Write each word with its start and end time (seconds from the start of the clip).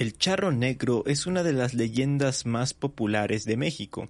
El 0.00 0.16
charro 0.16 0.50
negro 0.50 1.04
es 1.04 1.26
una 1.26 1.42
de 1.42 1.52
las 1.52 1.74
leyendas 1.74 2.46
más 2.46 2.72
populares 2.72 3.44
de 3.44 3.58
México, 3.58 4.08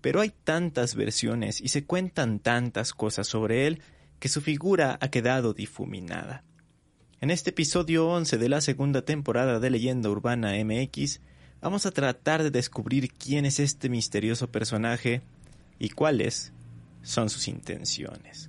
pero 0.00 0.22
hay 0.22 0.30
tantas 0.30 0.94
versiones 0.94 1.60
y 1.60 1.68
se 1.68 1.84
cuentan 1.84 2.38
tantas 2.38 2.94
cosas 2.94 3.26
sobre 3.26 3.66
él 3.66 3.82
que 4.18 4.30
su 4.30 4.40
figura 4.40 4.96
ha 4.98 5.10
quedado 5.10 5.52
difuminada. 5.52 6.42
En 7.20 7.30
este 7.30 7.50
episodio 7.50 8.08
11 8.08 8.38
de 8.38 8.48
la 8.48 8.62
segunda 8.62 9.02
temporada 9.02 9.60
de 9.60 9.68
Leyenda 9.68 10.08
Urbana 10.08 10.52
MX, 10.64 11.20
vamos 11.60 11.84
a 11.84 11.90
tratar 11.90 12.42
de 12.42 12.50
descubrir 12.50 13.12
quién 13.12 13.44
es 13.44 13.60
este 13.60 13.90
misterioso 13.90 14.50
personaje 14.50 15.20
y 15.78 15.90
cuáles 15.90 16.54
son 17.02 17.28
sus 17.28 17.46
intenciones. 17.46 18.48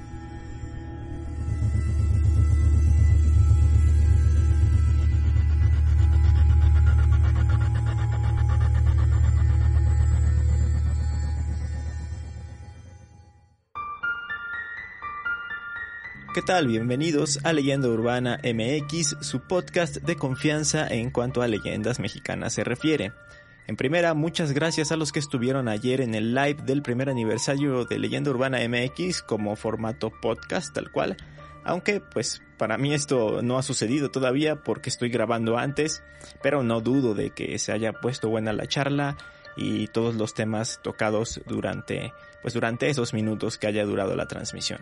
¿Qué 16.33 16.41
tal? 16.41 16.67
Bienvenidos 16.67 17.41
a 17.43 17.51
Leyenda 17.51 17.89
Urbana 17.89 18.39
MX, 18.41 19.17
su 19.19 19.41
podcast 19.41 19.97
de 19.97 20.15
confianza 20.15 20.87
en 20.87 21.11
cuanto 21.11 21.41
a 21.41 21.47
leyendas 21.49 21.99
mexicanas 21.99 22.53
se 22.53 22.63
refiere. 22.63 23.11
En 23.67 23.75
primera, 23.75 24.13
muchas 24.13 24.53
gracias 24.53 24.93
a 24.93 24.95
los 24.95 25.11
que 25.11 25.19
estuvieron 25.19 25.67
ayer 25.67 25.99
en 25.99 26.15
el 26.15 26.33
live 26.33 26.63
del 26.63 26.83
primer 26.83 27.09
aniversario 27.09 27.83
de 27.83 27.99
Leyenda 27.99 28.31
Urbana 28.31 28.59
MX 28.65 29.23
como 29.23 29.57
formato 29.57 30.09
podcast 30.21 30.73
tal 30.73 30.89
cual. 30.89 31.17
Aunque 31.65 31.99
pues 31.99 32.41
para 32.57 32.77
mí 32.77 32.93
esto 32.93 33.41
no 33.41 33.57
ha 33.57 33.61
sucedido 33.61 34.09
todavía 34.09 34.55
porque 34.55 34.89
estoy 34.89 35.09
grabando 35.09 35.57
antes, 35.57 36.01
pero 36.41 36.63
no 36.63 36.79
dudo 36.79 37.13
de 37.13 37.31
que 37.31 37.59
se 37.59 37.73
haya 37.73 37.91
puesto 37.91 38.29
buena 38.29 38.53
la 38.53 38.67
charla 38.67 39.17
y 39.57 39.87
todos 39.87 40.15
los 40.15 40.33
temas 40.33 40.79
tocados 40.81 41.41
durante 41.45 42.13
pues 42.41 42.53
durante 42.53 42.89
esos 42.89 43.13
minutos 43.13 43.57
que 43.57 43.67
haya 43.67 43.83
durado 43.83 44.15
la 44.15 44.27
transmisión. 44.27 44.79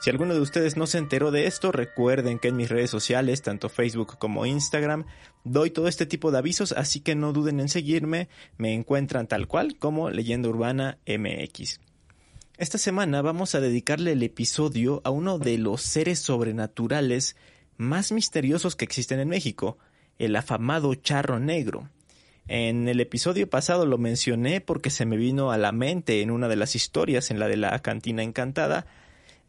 Si 0.00 0.08
alguno 0.08 0.32
de 0.32 0.40
ustedes 0.40 0.78
no 0.78 0.86
se 0.86 0.96
enteró 0.96 1.30
de 1.30 1.46
esto, 1.46 1.72
recuerden 1.72 2.38
que 2.38 2.48
en 2.48 2.56
mis 2.56 2.70
redes 2.70 2.88
sociales, 2.88 3.42
tanto 3.42 3.68
Facebook 3.68 4.16
como 4.18 4.46
Instagram, 4.46 5.04
doy 5.44 5.70
todo 5.70 5.88
este 5.88 6.06
tipo 6.06 6.30
de 6.30 6.38
avisos, 6.38 6.72
así 6.72 7.00
que 7.00 7.14
no 7.14 7.34
duden 7.34 7.60
en 7.60 7.68
seguirme, 7.68 8.30
me 8.56 8.72
encuentran 8.72 9.26
tal 9.26 9.46
cual 9.46 9.76
como 9.78 10.08
Leyenda 10.08 10.48
Urbana 10.48 10.96
MX. 11.06 11.80
Esta 12.56 12.78
semana 12.78 13.20
vamos 13.20 13.54
a 13.54 13.60
dedicarle 13.60 14.12
el 14.12 14.22
episodio 14.22 15.02
a 15.04 15.10
uno 15.10 15.38
de 15.38 15.58
los 15.58 15.82
seres 15.82 16.18
sobrenaturales 16.18 17.36
más 17.76 18.10
misteriosos 18.10 18.76
que 18.76 18.86
existen 18.86 19.20
en 19.20 19.28
México, 19.28 19.76
el 20.18 20.34
afamado 20.34 20.94
charro 20.94 21.38
negro. 21.40 21.90
En 22.48 22.88
el 22.88 23.00
episodio 23.00 23.50
pasado 23.50 23.84
lo 23.84 23.98
mencioné 23.98 24.62
porque 24.62 24.88
se 24.88 25.04
me 25.04 25.18
vino 25.18 25.52
a 25.52 25.58
la 25.58 25.72
mente 25.72 26.22
en 26.22 26.30
una 26.30 26.48
de 26.48 26.56
las 26.56 26.74
historias, 26.74 27.30
en 27.30 27.38
la 27.38 27.48
de 27.48 27.58
la 27.58 27.78
cantina 27.80 28.22
encantada, 28.22 28.86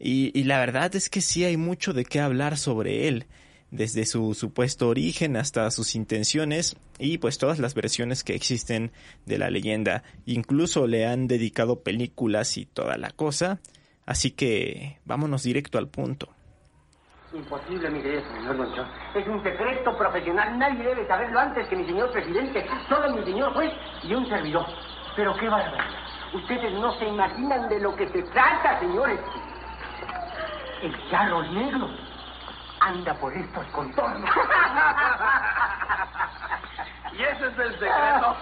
y, 0.03 0.43
la 0.45 0.59
verdad 0.59 0.95
es 0.95 1.09
que 1.09 1.21
sí 1.21 1.45
hay 1.45 1.57
mucho 1.57 1.93
de 1.93 2.05
qué 2.05 2.19
hablar 2.19 2.57
sobre 2.57 3.07
él, 3.07 3.27
desde 3.69 4.05
su 4.05 4.33
supuesto 4.33 4.87
origen 4.89 5.37
hasta 5.37 5.69
sus 5.69 5.95
intenciones 5.95 6.75
y 6.97 7.19
pues 7.19 7.37
todas 7.37 7.59
las 7.59 7.75
versiones 7.75 8.23
que 8.23 8.35
existen 8.35 8.91
de 9.25 9.37
la 9.37 9.49
leyenda. 9.49 10.03
Incluso 10.25 10.87
le 10.87 11.05
han 11.05 11.27
dedicado 11.27 11.83
películas 11.83 12.57
y 12.57 12.65
toda 12.65 12.97
la 12.97 13.11
cosa. 13.11 13.59
Así 14.05 14.31
que 14.31 14.97
vámonos 15.05 15.43
directo 15.43 15.77
al 15.77 15.87
punto. 15.87 16.29
Imposible, 17.33 17.89
mi 17.91 18.01
querido 18.01 18.23
señor 18.33 18.57
Monchón. 18.57 18.87
Es 19.15 19.25
un 19.27 19.41
secreto 19.41 19.97
profesional. 19.97 20.59
Nadie 20.59 20.83
debe 20.83 21.07
saberlo 21.07 21.39
antes 21.39 21.65
que 21.69 21.77
mi 21.77 21.85
señor 21.85 22.11
presidente, 22.11 22.65
solo 22.89 23.15
mi 23.15 23.23
señor 23.23 23.53
juez 23.53 23.71
y 24.03 24.13
un 24.13 24.27
servidor. 24.27 24.65
Pero 25.15 25.33
qué 25.39 25.47
barbaridad. 25.47 25.85
Ustedes 26.33 26.73
no 26.73 26.97
se 26.97 27.05
imaginan 27.05 27.69
de 27.69 27.79
lo 27.79 27.95
que 27.95 28.07
se 28.09 28.23
trata, 28.23 28.79
señores. 28.79 29.19
El 30.81 31.09
charro 31.09 31.43
negro 31.43 31.89
anda 32.79 33.13
por 33.19 33.33
estos 33.33 33.65
contornos. 33.67 34.29
Y 37.13 37.23
ese 37.23 37.45
es 37.45 37.59
el 37.59 37.73
secreto. 37.73 38.35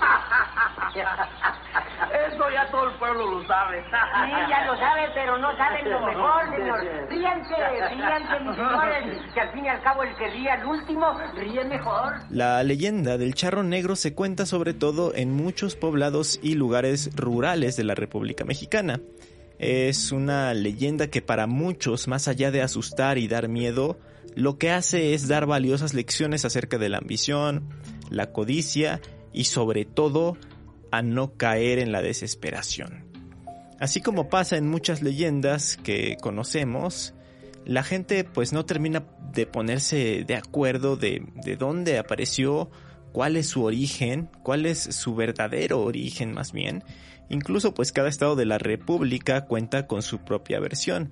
Eso 2.29 2.49
ya 2.51 2.69
todo 2.71 2.89
el 2.89 2.95
pueblo 2.97 3.25
lo 3.31 3.47
sabe. 3.47 3.83
Sí, 3.83 4.31
ya 4.49 4.65
lo 4.65 4.77
sabe, 4.77 5.09
pero 5.13 5.37
no 5.37 5.55
saben 5.57 5.89
lo 5.89 6.05
mejor, 6.05 6.49
señor. 6.55 6.79
Ríanse, 7.09 7.55
ríanse, 7.89 8.39
mis 8.41 8.55
señores, 8.55 9.33
que 9.33 9.41
al 9.41 9.51
fin 9.53 9.65
y 9.65 9.69
al 9.69 9.81
cabo 9.81 10.03
el 10.03 10.15
que 10.15 10.29
ríe 10.29 10.49
al 10.51 10.65
último 10.65 11.19
ríe 11.35 11.63
mejor. 11.65 12.13
La 12.29 12.63
leyenda 12.63 13.17
del 13.17 13.33
charro 13.33 13.63
negro 13.63 13.95
se 13.95 14.13
cuenta 14.13 14.45
sobre 14.45 14.73
todo 14.73 15.13
en 15.15 15.35
muchos 15.35 15.75
poblados 15.75 16.39
y 16.41 16.55
lugares 16.55 17.09
rurales 17.15 17.75
de 17.75 17.83
la 17.83 17.95
República 17.95 18.45
Mexicana. 18.45 18.99
Es 19.59 20.13
una 20.13 20.53
leyenda 20.53 21.07
que 21.07 21.21
para 21.21 21.45
muchos, 21.45 22.07
más 22.07 22.27
allá 22.29 22.49
de 22.49 22.61
asustar 22.61 23.17
y 23.17 23.27
dar 23.27 23.49
miedo, 23.49 23.99
lo 24.35 24.57
que 24.57 24.71
hace 24.71 25.13
es 25.13 25.27
dar 25.27 25.45
valiosas 25.45 25.93
lecciones 25.93 26.45
acerca 26.45 26.77
de 26.77 26.87
la 26.87 26.99
ambición, 26.99 27.67
la 28.09 28.31
codicia 28.31 29.01
y 29.33 29.43
sobre 29.43 29.83
todo 29.83 30.37
a 30.91 31.01
no 31.01 31.35
caer 31.35 31.79
en 31.79 31.91
la 31.91 32.01
desesperación. 32.01 33.03
Así 33.79 34.01
como 34.01 34.29
pasa 34.29 34.57
en 34.57 34.69
muchas 34.69 35.01
leyendas 35.01 35.77
que 35.77 36.17
conocemos, 36.21 37.13
la 37.65 37.83
gente 37.83 38.23
pues 38.23 38.53
no 38.53 38.65
termina 38.65 39.05
de 39.33 39.45
ponerse 39.45 40.23
de 40.25 40.35
acuerdo 40.35 40.95
de, 40.95 41.23
de 41.43 41.55
dónde 41.57 41.97
apareció, 41.97 42.71
cuál 43.11 43.35
es 43.35 43.47
su 43.47 43.63
origen, 43.63 44.29
cuál 44.43 44.65
es 44.65 44.79
su 44.79 45.15
verdadero 45.15 45.81
origen 45.81 46.33
más 46.33 46.51
bien, 46.51 46.83
Incluso 47.29 47.73
pues 47.73 47.91
cada 47.91 48.09
estado 48.09 48.35
de 48.35 48.45
la 48.45 48.57
República 48.57 49.45
cuenta 49.45 49.87
con 49.87 50.01
su 50.01 50.19
propia 50.19 50.59
versión 50.59 51.11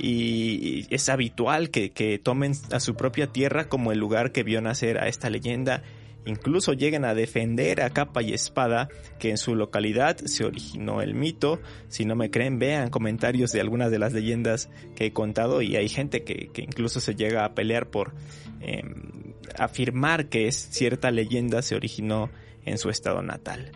y 0.00 0.86
es 0.90 1.08
habitual 1.08 1.70
que, 1.70 2.20
tomen 2.22 2.52
a 2.70 2.80
su 2.80 2.94
propia 2.94 3.26
tierra 3.28 3.68
como 3.68 3.90
el 3.92 3.98
lugar 3.98 4.32
que 4.32 4.44
vio 4.44 4.60
nacer 4.60 4.98
a 4.98 5.08
esta 5.08 5.28
leyenda. 5.28 5.82
Incluso 6.24 6.72
lleguen 6.72 7.04
a 7.04 7.14
defender 7.14 7.80
a 7.80 7.90
capa 7.90 8.22
y 8.22 8.32
espada 8.32 8.88
que 9.18 9.30
en 9.30 9.38
su 9.38 9.54
localidad 9.54 10.16
se 10.18 10.44
originó 10.44 11.00
el 11.00 11.14
mito. 11.14 11.60
Si 11.88 12.04
no 12.04 12.16
me 12.16 12.30
creen, 12.30 12.58
vean 12.58 12.90
comentarios 12.90 13.50
de 13.50 13.60
algunas 13.60 13.90
de 13.90 13.98
las 13.98 14.12
leyendas 14.12 14.68
que 14.94 15.06
he 15.06 15.12
contado 15.12 15.62
y 15.62 15.76
hay 15.76 15.88
gente 15.88 16.22
que, 16.22 16.50
incluso 16.56 17.00
se 17.00 17.14
llega 17.14 17.44
a 17.44 17.54
pelear 17.54 17.88
por 17.88 18.14
em, 18.60 19.34
afirmar 19.56 20.28
que 20.28 20.48
es 20.48 20.54
cierta 20.54 21.10
leyenda 21.10 21.62
se 21.62 21.74
originó 21.74 22.30
en 22.64 22.78
su 22.78 22.90
estado 22.90 23.22
natal. 23.22 23.72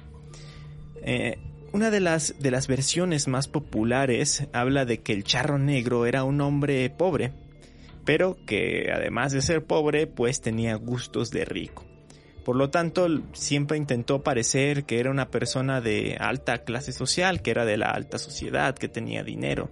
Eh, 1.03 1.39
una 1.73 1.91
de 1.91 2.01
las, 2.01 2.35
de 2.39 2.51
las 2.51 2.69
versiones 2.69 3.29
más 3.29 3.49
populares 3.49 4.47
habla 4.53 4.85
de 4.85 5.01
que 5.01 5.13
el 5.13 5.25
charro 5.25 5.59
negro 5.59 6.07
era 6.07 6.25
un 6.25 6.41
hombre 6.41 6.89
pobre, 6.91 7.33
pero 8.05 8.37
que 8.47 8.91
además 8.95 9.33
de 9.33 9.43
ser 9.43 9.65
pobre, 9.65 10.07
pues 10.07 10.41
tenía 10.41 10.75
gustos 10.77 11.31
de 11.31 11.45
rico. 11.45 11.85
Por 12.45 12.57
lo 12.57 12.71
tanto, 12.71 13.07
siempre 13.33 13.79
intentó 13.79 14.23
parecer 14.23 14.85
que 14.85 14.99
era 14.99 15.11
una 15.11 15.31
persona 15.31 15.81
de 15.81 16.17
alta 16.19 16.59
clase 16.59 16.93
social, 16.93 17.41
que 17.41 17.53
era 17.53 17.65
de 17.65 17.77
la 17.77 17.87
alta 17.87 18.19
sociedad, 18.19 18.75
que 18.75 18.89
tenía 18.89 19.23
dinero. 19.23 19.71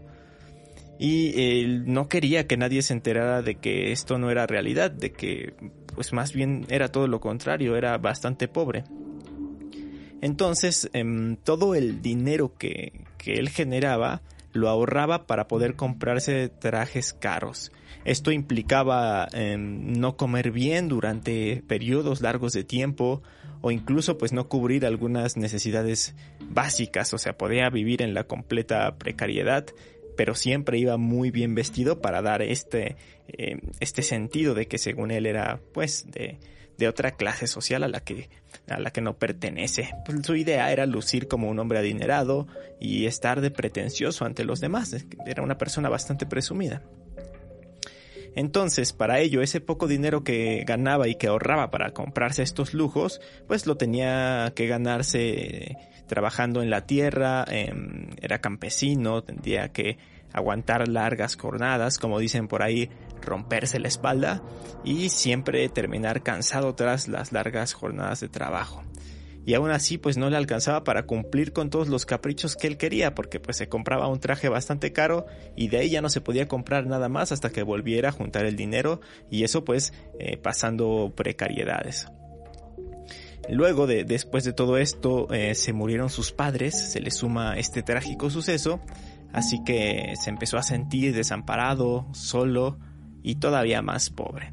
Y 0.98 1.60
él 1.60 1.92
no 1.92 2.08
quería 2.08 2.46
que 2.46 2.56
nadie 2.56 2.82
se 2.82 2.92
enterara 2.92 3.42
de 3.42 3.56
que 3.56 3.90
esto 3.90 4.18
no 4.18 4.30
era 4.30 4.46
realidad, 4.46 4.90
de 4.90 5.12
que 5.12 5.54
pues 5.94 6.12
más 6.12 6.32
bien 6.32 6.66
era 6.68 6.88
todo 6.88 7.08
lo 7.08 7.20
contrario, 7.20 7.76
era 7.76 7.98
bastante 7.98 8.46
pobre. 8.48 8.84
Entonces, 10.20 10.90
em, 10.92 11.36
todo 11.36 11.74
el 11.74 12.02
dinero 12.02 12.54
que, 12.58 12.92
él 13.24 13.48
generaba 13.48 14.22
lo 14.52 14.68
ahorraba 14.68 15.26
para 15.26 15.46
poder 15.46 15.76
comprarse 15.76 16.48
trajes 16.48 17.12
caros. 17.12 17.70
Esto 18.04 18.32
implicaba 18.32 19.28
em, 19.32 19.92
no 19.92 20.16
comer 20.16 20.50
bien 20.50 20.88
durante 20.88 21.62
periodos 21.66 22.22
largos 22.22 22.52
de 22.52 22.64
tiempo 22.64 23.22
o 23.60 23.70
incluso 23.70 24.16
pues 24.18 24.32
no 24.32 24.48
cubrir 24.48 24.86
algunas 24.86 25.36
necesidades 25.36 26.14
básicas, 26.40 27.12
o 27.12 27.18
sea, 27.18 27.36
podía 27.36 27.68
vivir 27.68 28.02
en 28.02 28.14
la 28.14 28.24
completa 28.24 28.96
precariedad, 28.96 29.66
pero 30.16 30.34
siempre 30.34 30.78
iba 30.78 30.96
muy 30.96 31.30
bien 31.30 31.54
vestido 31.54 32.00
para 32.00 32.22
dar 32.22 32.42
este, 32.42 32.96
em, 33.28 33.60
este 33.80 34.02
sentido 34.02 34.54
de 34.54 34.66
que 34.66 34.78
según 34.78 35.10
él 35.10 35.26
era 35.26 35.60
pues 35.72 36.06
de, 36.10 36.38
de 36.80 36.88
otra 36.88 37.12
clase 37.12 37.46
social 37.46 37.84
a 37.84 37.88
la 37.88 38.00
que, 38.00 38.30
a 38.68 38.80
la 38.80 38.90
que 38.90 39.02
no 39.02 39.18
pertenece. 39.18 39.90
Pues, 40.04 40.26
su 40.26 40.34
idea 40.34 40.72
era 40.72 40.86
lucir 40.86 41.28
como 41.28 41.48
un 41.48 41.58
hombre 41.60 41.78
adinerado 41.78 42.48
y 42.80 43.06
estar 43.06 43.40
de 43.40 43.52
pretencioso 43.52 44.24
ante 44.24 44.44
los 44.44 44.60
demás. 44.60 44.96
Era 45.26 45.42
una 45.42 45.58
persona 45.58 45.88
bastante 45.88 46.26
presumida. 46.26 46.82
Entonces, 48.34 48.92
para 48.92 49.20
ello, 49.20 49.42
ese 49.42 49.60
poco 49.60 49.86
dinero 49.86 50.24
que 50.24 50.64
ganaba 50.66 51.06
y 51.08 51.16
que 51.16 51.26
ahorraba 51.26 51.70
para 51.70 51.92
comprarse 51.92 52.42
estos 52.42 52.74
lujos, 52.74 53.20
pues 53.46 53.66
lo 53.66 53.76
tenía 53.76 54.52
que 54.54 54.66
ganarse 54.66 55.76
trabajando 56.06 56.62
en 56.62 56.70
la 56.70 56.86
tierra, 56.86 57.44
em, 57.48 58.08
era 58.22 58.40
campesino, 58.40 59.22
tendría 59.22 59.68
que 59.72 59.98
aguantar 60.32 60.88
largas 60.88 61.36
jornadas, 61.36 61.98
como 61.98 62.18
dicen 62.18 62.48
por 62.48 62.62
ahí, 62.62 62.88
romperse 63.20 63.78
la 63.78 63.88
espalda 63.88 64.42
y 64.84 65.10
siempre 65.10 65.68
terminar 65.68 66.22
cansado 66.22 66.74
tras 66.74 67.08
las 67.08 67.32
largas 67.32 67.72
jornadas 67.72 68.20
de 68.20 68.28
trabajo. 68.28 68.84
Y 69.46 69.54
aún 69.54 69.70
así 69.70 69.96
pues 69.98 70.16
no 70.18 70.28
le 70.28 70.36
alcanzaba 70.36 70.84
para 70.84 71.06
cumplir 71.06 71.52
con 71.52 71.70
todos 71.70 71.88
los 71.88 72.04
caprichos 72.04 72.56
que 72.56 72.66
él 72.66 72.76
quería 72.76 73.14
porque 73.14 73.40
pues 73.40 73.56
se 73.56 73.68
compraba 73.68 74.08
un 74.08 74.20
traje 74.20 74.48
bastante 74.48 74.92
caro 74.92 75.26
y 75.56 75.68
de 75.68 75.78
ahí 75.78 75.90
ya 75.90 76.02
no 76.02 76.10
se 76.10 76.20
podía 76.20 76.46
comprar 76.46 76.86
nada 76.86 77.08
más 77.08 77.32
hasta 77.32 77.50
que 77.50 77.62
volviera 77.62 78.10
a 78.10 78.12
juntar 78.12 78.44
el 78.44 78.56
dinero 78.56 79.00
y 79.30 79.44
eso 79.44 79.64
pues 79.64 79.94
eh, 80.18 80.36
pasando 80.36 81.12
precariedades. 81.16 82.06
Luego 83.48 83.86
de 83.86 84.04
después 84.04 84.44
de 84.44 84.52
todo 84.52 84.76
esto 84.76 85.32
eh, 85.32 85.54
se 85.54 85.72
murieron 85.72 86.10
sus 86.10 86.32
padres, 86.32 86.92
se 86.92 87.00
le 87.00 87.10
suma 87.10 87.58
este 87.58 87.82
trágico 87.82 88.30
suceso, 88.30 88.80
así 89.32 89.64
que 89.64 90.12
se 90.22 90.30
empezó 90.30 90.58
a 90.58 90.62
sentir 90.62 91.14
desamparado, 91.14 92.06
solo 92.12 92.78
y 93.22 93.36
todavía 93.36 93.82
más 93.82 94.10
pobre. 94.10 94.52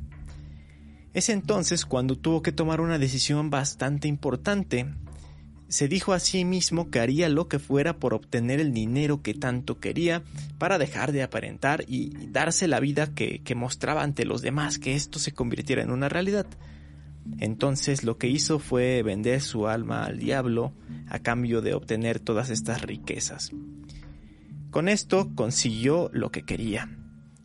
Es 1.13 1.29
entonces 1.29 1.85
cuando 1.85 2.15
tuvo 2.15 2.41
que 2.41 2.51
tomar 2.51 2.79
una 2.79 2.99
decisión 2.99 3.49
bastante 3.49 4.07
importante. 4.07 4.85
Se 5.67 5.87
dijo 5.87 6.13
a 6.13 6.19
sí 6.19 6.45
mismo 6.45 6.89
que 6.91 6.99
haría 6.99 7.27
lo 7.27 7.47
que 7.47 7.59
fuera 7.59 7.97
por 7.97 8.13
obtener 8.13 8.59
el 8.59 8.71
dinero 8.71 9.21
que 9.21 9.33
tanto 9.33 9.79
quería 9.79 10.23
para 10.57 10.77
dejar 10.77 11.11
de 11.11 11.23
aparentar 11.23 11.83
y 11.87 12.27
darse 12.27 12.67
la 12.67 12.79
vida 12.79 13.13
que, 13.13 13.39
que 13.39 13.55
mostraba 13.55 14.03
ante 14.03 14.25
los 14.25 14.41
demás, 14.41 14.79
que 14.79 14.95
esto 14.95 15.19
se 15.19 15.33
convirtiera 15.33 15.81
en 15.81 15.91
una 15.91 16.07
realidad. 16.07 16.45
Entonces 17.39 18.03
lo 18.03 18.17
que 18.17 18.27
hizo 18.27 18.59
fue 18.59 19.03
vender 19.03 19.41
su 19.41 19.67
alma 19.67 20.05
al 20.05 20.19
diablo 20.19 20.71
a 21.09 21.19
cambio 21.19 21.61
de 21.61 21.73
obtener 21.73 22.19
todas 22.19 22.49
estas 22.49 22.83
riquezas. 22.83 23.51
Con 24.69 24.87
esto 24.87 25.31
consiguió 25.35 26.09
lo 26.13 26.31
que 26.31 26.43
quería. 26.43 26.89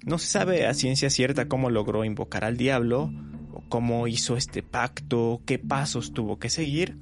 No 0.05 0.19
se 0.19 0.27
sabe 0.27 0.67
a 0.67 0.75
ciencia 0.75 1.11
cierta 1.11 1.49
cómo 1.49 1.71
logró 1.71 2.05
invocar 2.05 2.45
al 2.45 2.57
diablo 2.57 3.11
cómo 3.73 4.07
hizo 4.07 4.37
este 4.37 4.63
pacto, 4.63 5.41
qué 5.47 5.59
pasos 5.59 6.13
tuvo 6.13 6.39
que 6.39 6.51
seguir, 6.51 6.99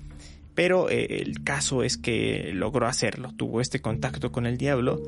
pero 0.55 0.89
eh, 0.89 1.21
el 1.21 1.43
caso 1.43 1.83
es 1.83 1.97
que 1.97 2.53
logró 2.55 2.87
hacerlo, 2.87 3.33
tuvo 3.37 3.61
este 3.61 3.81
contacto 3.81 4.31
con 4.31 4.47
el 4.47 4.57
diablo 4.57 5.03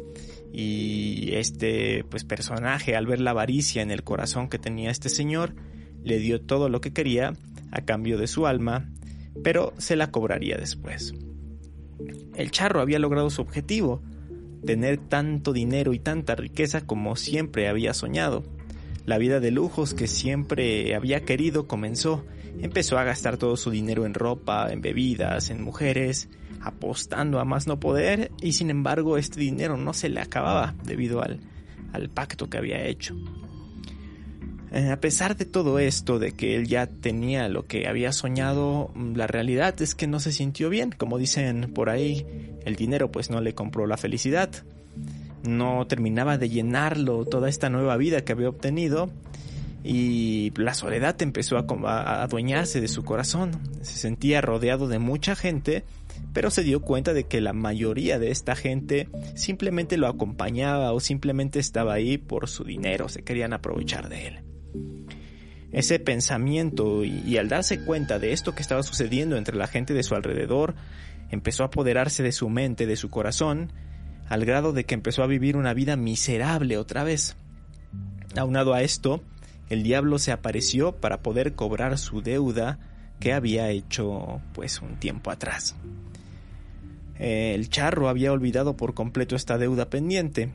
y 0.52 1.34
este 1.34 2.02
pues 2.02 2.24
personaje 2.24 2.96
al 2.96 3.06
ver 3.06 3.20
la 3.20 3.30
avaricia 3.30 3.80
en 3.80 3.92
el 3.92 4.02
corazón 4.02 4.48
que 4.48 4.58
tenía 4.58 4.90
este 4.90 5.08
señor 5.08 5.54
le 6.02 6.18
dio 6.18 6.40
todo 6.40 6.68
lo 6.68 6.80
que 6.80 6.92
quería 6.92 7.34
a 7.70 7.82
cambio 7.82 8.18
de 8.18 8.26
su 8.26 8.48
alma, 8.48 8.90
pero 9.44 9.72
se 9.78 9.94
la 9.94 10.10
cobraría 10.10 10.56
después. 10.56 11.14
El 12.34 12.50
charro 12.50 12.80
había 12.80 12.98
logrado 12.98 13.30
su 13.30 13.40
objetivo, 13.40 14.02
tener 14.64 14.98
tanto 14.98 15.52
dinero 15.52 15.92
y 15.92 15.98
tanta 15.98 16.34
riqueza 16.34 16.86
como 16.86 17.16
siempre 17.16 17.68
había 17.68 17.94
soñado. 17.94 18.44
La 19.04 19.18
vida 19.18 19.40
de 19.40 19.50
lujos 19.50 19.94
que 19.94 20.06
siempre 20.06 20.94
había 20.94 21.24
querido 21.24 21.66
comenzó. 21.66 22.24
Empezó 22.60 22.98
a 22.98 23.04
gastar 23.04 23.36
todo 23.36 23.56
su 23.56 23.70
dinero 23.70 24.06
en 24.06 24.14
ropa, 24.14 24.68
en 24.70 24.80
bebidas, 24.80 25.50
en 25.50 25.62
mujeres, 25.62 26.28
apostando 26.60 27.40
a 27.40 27.44
más 27.44 27.66
no 27.66 27.80
poder 27.80 28.30
y 28.40 28.52
sin 28.52 28.70
embargo 28.70 29.18
este 29.18 29.40
dinero 29.40 29.76
no 29.76 29.92
se 29.92 30.08
le 30.08 30.20
acababa 30.20 30.74
debido 30.84 31.22
al, 31.22 31.40
al 31.92 32.08
pacto 32.08 32.48
que 32.48 32.58
había 32.58 32.84
hecho. 32.84 33.16
Eh, 34.72 34.90
a 34.90 35.00
pesar 35.00 35.36
de 35.36 35.44
todo 35.44 35.78
esto, 35.78 36.18
de 36.18 36.32
que 36.32 36.56
él 36.56 36.66
ya 36.66 36.86
tenía 36.86 37.48
lo 37.48 37.66
que 37.66 37.86
había 37.86 38.12
soñado, 38.12 38.90
la 39.14 39.26
realidad 39.26 39.80
es 39.82 39.94
que 39.94 40.06
no 40.06 40.18
se 40.18 40.32
sintió 40.32 40.70
bien. 40.70 40.92
Como 40.96 41.18
dicen 41.18 41.72
por 41.74 41.90
ahí, 41.90 42.26
el 42.64 42.76
dinero 42.76 43.12
pues 43.12 43.30
no 43.30 43.40
le 43.40 43.54
compró 43.54 43.86
la 43.86 43.96
felicidad 43.96 44.64
no 45.42 45.86
terminaba 45.86 46.38
de 46.38 46.48
llenarlo 46.48 47.24
toda 47.24 47.48
esta 47.48 47.68
nueva 47.68 47.96
vida 47.96 48.24
que 48.24 48.32
había 48.32 48.48
obtenido 48.48 49.10
y 49.84 50.52
la 50.56 50.74
soledad 50.74 51.20
empezó 51.22 51.56
a, 51.58 52.22
adueñarse 52.22 52.80
de 52.80 52.88
su 52.88 53.02
corazón. 53.02 53.50
Se 53.82 53.94
sentía 53.94 54.40
rodeado 54.40 54.86
de 54.86 55.00
mucha 55.00 55.34
gente, 55.34 55.84
pero 56.32 56.50
se 56.50 56.62
dio 56.62 56.80
cuenta 56.80 57.12
de 57.12 57.24
que 57.24 57.40
la 57.40 57.52
mayoría 57.52 58.20
de 58.20 58.30
esta 58.30 58.54
gente 58.54 59.08
simplemente 59.34 59.96
lo 59.96 60.06
acompañaba 60.06 60.92
o 60.92 61.00
simplemente 61.00 61.58
estaba 61.58 61.94
ahí 61.94 62.16
por 62.16 62.48
su 62.48 62.62
dinero, 62.62 63.08
se 63.08 63.24
querían 63.24 63.52
aprovechar 63.52 64.08
de 64.08 64.28
él. 64.28 64.51
Ese 65.72 65.98
pensamiento 65.98 67.04
y 67.04 67.36
al 67.38 67.48
darse 67.48 67.82
cuenta 67.84 68.18
de 68.18 68.32
esto 68.32 68.54
que 68.54 68.62
estaba 68.62 68.82
sucediendo 68.82 69.36
entre 69.36 69.56
la 69.56 69.66
gente 69.66 69.94
de 69.94 70.02
su 70.02 70.14
alrededor, 70.14 70.74
empezó 71.30 71.62
a 71.62 71.66
apoderarse 71.66 72.22
de 72.22 72.32
su 72.32 72.48
mente, 72.50 72.86
de 72.86 72.96
su 72.96 73.08
corazón, 73.08 73.72
al 74.28 74.44
grado 74.44 74.72
de 74.72 74.84
que 74.84 74.94
empezó 74.94 75.22
a 75.22 75.26
vivir 75.26 75.56
una 75.56 75.74
vida 75.74 75.96
miserable 75.96 76.76
otra 76.76 77.04
vez. 77.04 77.36
Aunado 78.36 78.74
a 78.74 78.82
esto, 78.82 79.22
el 79.68 79.82
diablo 79.82 80.18
se 80.18 80.32
apareció 80.32 80.92
para 80.92 81.22
poder 81.22 81.54
cobrar 81.54 81.96
su 81.98 82.22
deuda 82.22 82.78
que 83.18 83.32
había 83.32 83.70
hecho 83.70 84.40
pues 84.52 84.82
un 84.82 84.96
tiempo 84.96 85.30
atrás. 85.30 85.74
El 87.18 87.68
charro 87.68 88.08
había 88.08 88.32
olvidado 88.32 88.76
por 88.76 88.94
completo 88.94 89.36
esta 89.36 89.56
deuda 89.56 89.88
pendiente, 89.88 90.50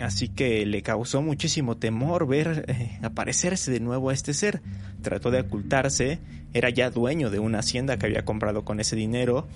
así 0.00 0.28
que 0.28 0.66
le 0.66 0.82
causó 0.82 1.22
muchísimo 1.22 1.76
temor 1.76 2.26
ver 2.26 2.64
eh, 2.68 2.98
aparecerse 3.02 3.70
de 3.70 3.80
nuevo 3.80 4.10
a 4.10 4.14
este 4.14 4.34
ser. 4.34 4.60
Trató 5.02 5.30
de 5.30 5.40
ocultarse, 5.40 6.18
era 6.52 6.70
ya 6.70 6.90
dueño 6.90 7.30
de 7.30 7.38
una 7.38 7.60
hacienda 7.60 7.96
que 7.96 8.06
había 8.06 8.24
comprado 8.24 8.64
con 8.64 8.80
ese 8.80 8.96
dinero, 8.96 9.46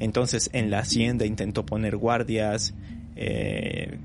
entonces 0.00 0.50
en 0.52 0.70
la 0.70 0.80
hacienda 0.80 1.26
intentó 1.26 1.64
poner 1.64 1.96
guardias, 1.96 2.74
eh, 3.16 3.98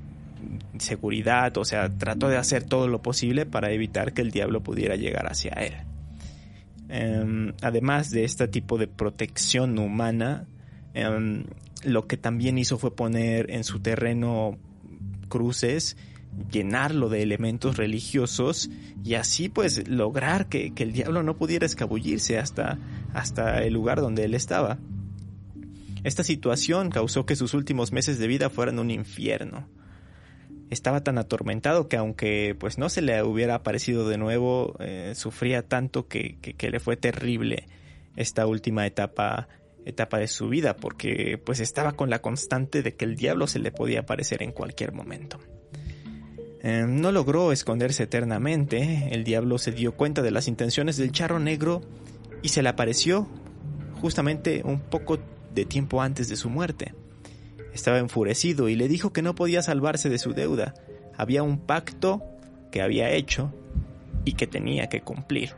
seguridad, 0.78 1.56
o 1.58 1.64
sea, 1.64 1.88
trató 1.90 2.28
de 2.28 2.36
hacer 2.36 2.64
todo 2.64 2.88
lo 2.88 3.02
posible 3.02 3.46
para 3.46 3.72
evitar 3.72 4.12
que 4.12 4.22
el 4.22 4.30
diablo 4.30 4.62
pudiera 4.62 4.96
llegar 4.96 5.26
hacia 5.26 5.52
él. 5.52 5.74
Em, 6.88 7.52
además 7.62 8.10
de 8.10 8.24
este 8.24 8.48
tipo 8.48 8.78
de 8.78 8.88
protección 8.88 9.78
humana, 9.78 10.46
em, 10.94 11.44
lo 11.84 12.06
que 12.06 12.16
también 12.16 12.58
hizo 12.58 12.78
fue 12.78 12.94
poner 12.94 13.50
en 13.50 13.64
su 13.64 13.80
terreno 13.80 14.58
cruces, 15.30 15.96
llenarlo 16.50 17.08
de 17.08 17.22
elementos 17.22 17.78
religiosos 17.78 18.68
y 19.02 19.14
así 19.14 19.48
pues 19.48 19.88
lograr 19.88 20.50
que, 20.50 20.74
que 20.74 20.82
el 20.82 20.92
diablo 20.92 21.22
no 21.22 21.38
pudiera 21.38 21.64
escabullirse 21.64 22.38
hasta, 22.38 22.78
hasta 23.14 23.62
el 23.64 23.72
lugar 23.72 24.02
donde 24.02 24.24
él 24.24 24.34
estaba. 24.34 24.78
Esta 26.02 26.24
situación 26.24 26.90
causó 26.90 27.26
que 27.26 27.36
sus 27.36 27.52
últimos 27.52 27.92
meses 27.92 28.18
de 28.18 28.26
vida 28.26 28.48
fueran 28.48 28.78
un 28.78 28.90
infierno. 28.90 29.68
Estaba 30.70 31.02
tan 31.02 31.18
atormentado 31.18 31.88
que 31.88 31.96
aunque 31.96 32.56
pues 32.58 32.78
no 32.78 32.88
se 32.88 33.02
le 33.02 33.22
hubiera 33.22 33.56
aparecido 33.56 34.08
de 34.08 34.16
nuevo, 34.16 34.76
eh, 34.78 35.12
sufría 35.14 35.66
tanto 35.66 36.06
que, 36.06 36.38
que, 36.38 36.70
le 36.70 36.80
fue 36.80 36.96
terrible 36.96 37.66
esta 38.16 38.46
última 38.46 38.86
etapa 38.86 39.48
etapa 39.84 40.18
de 40.18 40.28
su 40.28 40.48
vida 40.48 40.76
porque 40.76 41.40
pues 41.42 41.60
estaba 41.60 41.92
con 41.92 42.10
la 42.10 42.20
constante 42.20 42.82
de 42.82 42.94
que 42.94 43.04
el 43.04 43.16
diablo 43.16 43.46
se 43.46 43.58
le 43.58 43.72
podía 43.72 44.00
aparecer 44.00 44.42
en 44.42 44.52
cualquier 44.52 44.92
momento. 44.92 45.38
Eh, 46.62 46.84
no 46.86 47.10
logró 47.10 47.52
esconderse 47.52 48.02
eternamente, 48.02 49.08
el 49.12 49.24
diablo 49.24 49.56
se 49.58 49.72
dio 49.72 49.92
cuenta 49.92 50.20
de 50.20 50.30
las 50.30 50.46
intenciones 50.46 50.98
del 50.98 51.10
charro 51.10 51.38
negro 51.38 51.80
y 52.42 52.50
se 52.50 52.62
le 52.62 52.68
apareció 52.68 53.26
justamente 54.00 54.62
un 54.64 54.80
poco 54.80 55.18
de 55.54 55.64
tiempo 55.64 56.02
antes 56.02 56.28
de 56.28 56.36
su 56.36 56.50
muerte. 56.50 56.94
Estaba 57.72 57.98
enfurecido 57.98 58.68
y 58.68 58.76
le 58.76 58.88
dijo 58.88 59.12
que 59.12 59.22
no 59.22 59.34
podía 59.34 59.62
salvarse 59.62 60.08
de 60.08 60.18
su 60.18 60.34
deuda. 60.34 60.74
Había 61.16 61.42
un 61.42 61.58
pacto 61.58 62.22
que 62.70 62.82
había 62.82 63.10
hecho 63.10 63.54
y 64.24 64.32
que 64.32 64.46
tenía 64.46 64.88
que 64.88 65.00
cumplir. 65.00 65.54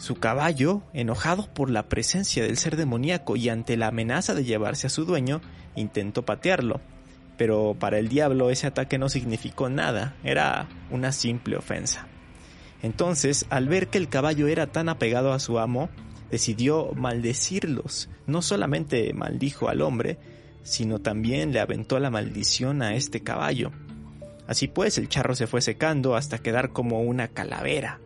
Su 0.00 0.14
caballo, 0.14 0.80
enojado 0.94 1.52
por 1.52 1.68
la 1.68 1.90
presencia 1.90 2.42
del 2.42 2.56
ser 2.56 2.76
demoníaco 2.78 3.36
y 3.36 3.50
ante 3.50 3.76
la 3.76 3.88
amenaza 3.88 4.32
de 4.32 4.44
llevarse 4.44 4.86
a 4.86 4.90
su 4.90 5.04
dueño, 5.04 5.42
intentó 5.76 6.24
patearlo, 6.24 6.80
pero 7.36 7.76
para 7.78 7.98
el 7.98 8.08
diablo 8.08 8.48
ese 8.48 8.66
ataque 8.66 8.96
no 8.96 9.10
significó 9.10 9.68
nada, 9.68 10.16
era 10.24 10.70
una 10.90 11.12
simple 11.12 11.58
ofensa. 11.58 12.06
Entonces, 12.82 13.44
al 13.50 13.68
ver 13.68 13.88
que 13.88 13.98
el 13.98 14.08
caballo 14.08 14.48
era 14.48 14.68
tan 14.68 14.88
apegado 14.88 15.34
a 15.34 15.38
su 15.38 15.58
amo, 15.58 15.90
decidió 16.30 16.92
maldecirlos. 16.94 18.08
No 18.26 18.40
solamente 18.40 19.12
maldijo 19.12 19.68
al 19.68 19.82
hombre, 19.82 20.18
sino 20.62 21.00
también 21.00 21.52
le 21.52 21.60
aventó 21.60 21.98
la 21.98 22.08
maldición 22.08 22.80
a 22.80 22.94
este 22.94 23.20
caballo. 23.20 23.70
Así 24.46 24.66
pues, 24.66 24.96
el 24.96 25.10
charro 25.10 25.34
se 25.34 25.46
fue 25.46 25.60
secando 25.60 26.16
hasta 26.16 26.38
quedar 26.38 26.72
como 26.72 27.02
una 27.02 27.28
calavera, 27.28 28.00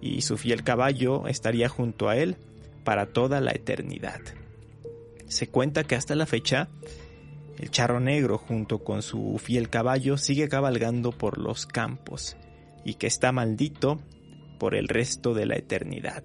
y 0.00 0.22
su 0.22 0.36
fiel 0.36 0.62
caballo 0.62 1.26
estaría 1.26 1.68
junto 1.68 2.08
a 2.08 2.16
él 2.16 2.36
para 2.84 3.06
toda 3.06 3.40
la 3.40 3.52
eternidad. 3.52 4.20
Se 5.28 5.48
cuenta 5.48 5.84
que 5.84 5.94
hasta 5.94 6.14
la 6.14 6.26
fecha, 6.26 6.68
el 7.58 7.70
charro 7.70 8.00
negro 8.00 8.38
junto 8.38 8.82
con 8.82 9.02
su 9.02 9.38
fiel 9.38 9.68
caballo 9.68 10.16
sigue 10.16 10.48
cabalgando 10.48 11.12
por 11.12 11.38
los 11.38 11.66
campos, 11.66 12.36
y 12.84 12.94
que 12.94 13.06
está 13.06 13.32
maldito 13.32 14.00
por 14.58 14.74
el 14.74 14.88
resto 14.88 15.34
de 15.34 15.46
la 15.46 15.56
eternidad. 15.56 16.24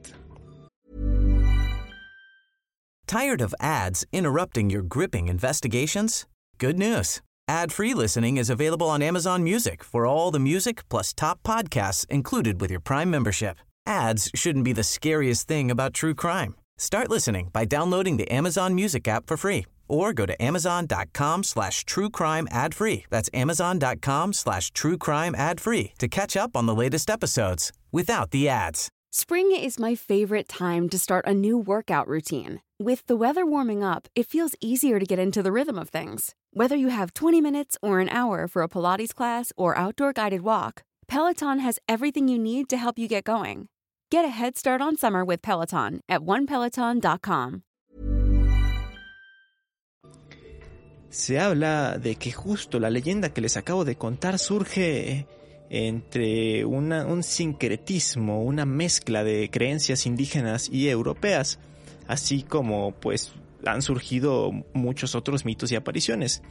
Tired 3.06 3.42
of 3.42 3.54
ads 3.60 4.06
interrupting 4.12 4.70
your 4.70 4.84
gripping 4.84 5.28
investigations? 5.28 6.28
Good 6.60 6.78
news. 6.78 7.22
Ad-free 7.48 7.94
listening 7.94 8.38
is 8.38 8.50
available 8.50 8.90
on 8.90 9.04
Amazon 9.04 9.44
Music 9.44 9.84
for 9.84 10.08
all 10.08 10.32
the 10.32 10.40
music 10.40 10.88
plus 10.90 11.14
top 11.14 11.42
podcasts 11.44 12.06
included 12.10 12.60
with 12.60 12.72
your 12.72 12.80
Prime 12.80 13.12
membership. 13.12 13.58
Ads 13.86 14.32
shouldn't 14.34 14.66
be 14.66 14.74
the 14.74 14.84
scariest 14.84 15.48
thing 15.48 15.70
about 15.70 15.94
true 15.94 16.16
crime. 16.16 16.56
Start 16.80 17.08
listening 17.08 17.52
by 17.54 17.64
downloading 17.64 18.18
the 18.18 18.30
Amazon 18.32 18.74
Music 18.74 19.08
app 19.08 19.28
for 19.28 19.38
free 19.38 19.66
or 19.88 20.12
go 20.12 20.26
to 20.26 20.42
amazon.com 20.44 21.44
slash 21.44 21.86
true 21.86 22.10
crime 22.10 22.48
ad 22.50 22.74
free. 22.74 23.06
That's 23.12 23.30
amazon.com 23.32 24.34
slash 24.34 24.72
true 24.72 24.98
crime 24.98 25.36
ad 25.36 25.62
free 25.62 25.94
to 26.00 26.08
catch 26.08 26.36
up 26.36 26.58
on 26.58 26.66
the 26.66 26.74
latest 26.74 27.12
episodes 27.12 27.72
without 27.92 28.32
the 28.32 28.50
ads. 28.50 28.90
Spring 29.12 29.52
is 29.56 29.80
my 29.80 29.94
favorite 29.94 30.48
time 30.48 30.90
to 30.90 30.98
start 30.98 31.26
a 31.28 31.34
new 31.34 31.60
workout 31.60 32.08
routine. 32.08 32.62
With 32.78 33.08
the 33.08 33.16
weather 33.16 33.46
warming 33.46 33.86
up, 33.86 34.10
it 34.18 34.28
feels 34.28 34.54
easier 34.60 35.00
to 35.00 35.06
get 35.06 35.18
into 35.18 35.42
the 35.42 35.54
rhythm 35.54 35.80
of 35.80 35.88
things. 35.88 36.36
Whether 36.52 36.76
you 36.76 36.90
have 36.90 37.14
20 37.14 37.40
minutes 37.40 37.78
or 37.82 38.02
an 38.02 38.10
hour 38.10 38.50
for 38.50 38.64
a 38.64 38.68
Pilates 38.68 39.16
class 39.16 39.54
or 39.56 39.78
outdoor 39.78 40.12
guided 40.12 40.42
walk, 40.42 40.84
Peloton 41.08 41.60
has 41.60 41.80
everything 41.88 42.28
you 42.28 42.38
need 42.38 42.68
to 42.68 42.76
help 42.76 43.00
you 43.00 43.08
get 43.08 43.24
going. 43.24 43.70
Get 44.12 44.26
a 44.26 44.28
head 44.28 44.58
start 44.58 44.82
on 44.82 44.98
summer 44.98 45.24
with 45.24 45.42
Peloton 45.42 46.02
at 46.10 46.20
onepeloton.com. 46.20 47.62
Se 51.10 51.40
habla 51.40 51.98
de 51.98 52.16
que 52.16 52.34
justo 52.34 52.78
la 52.82 52.90
leyenda 52.90 53.30
que 53.30 53.40
les 53.40 53.56
acabo 53.56 53.86
de 53.86 53.96
contar 53.96 54.38
surge 54.38 55.28
entre 55.70 56.66
una, 56.66 57.06
un 57.06 57.24
sincretismo, 57.24 58.44
una 58.44 58.66
mezcla 58.66 59.24
de 59.24 59.50
creencias 59.50 60.06
indígenas 60.06 60.68
y 60.68 60.90
europeas, 60.90 61.58
así 62.08 62.44
como 62.44 62.94
pues 62.94 63.34
han 63.66 63.82
surgido 63.82 64.52
muchos 64.74 65.16
otros 65.16 65.46
mitos 65.46 65.72
y 65.72 65.76
apariciones, 65.76 66.44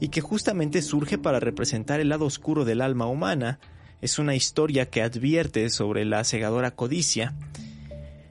y 0.00 0.08
que 0.08 0.20
justamente 0.20 0.82
surge 0.82 1.18
para 1.18 1.40
representar 1.40 2.00
el 2.00 2.08
lado 2.08 2.24
oscuro 2.24 2.64
del 2.64 2.80
alma 2.80 3.06
humana, 3.06 3.60
es 4.00 4.18
una 4.18 4.34
historia 4.34 4.90
que 4.90 5.02
advierte 5.02 5.70
sobre 5.70 6.04
la 6.04 6.24
cegadora 6.24 6.72
codicia, 6.72 7.34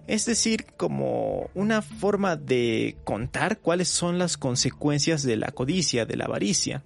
es 0.08 0.26
decir, 0.26 0.66
como 0.76 1.50
una 1.54 1.82
forma 1.82 2.36
de 2.36 2.98
contar 3.06 3.60
cuáles 3.60 3.88
son 3.88 4.20
las 4.20 4.36
consecuencias 4.36 5.24
de 5.24 5.38
la 5.38 5.52
codicia, 5.52 6.06
de 6.06 6.18
la 6.18 6.26
avaricia. 6.26 6.84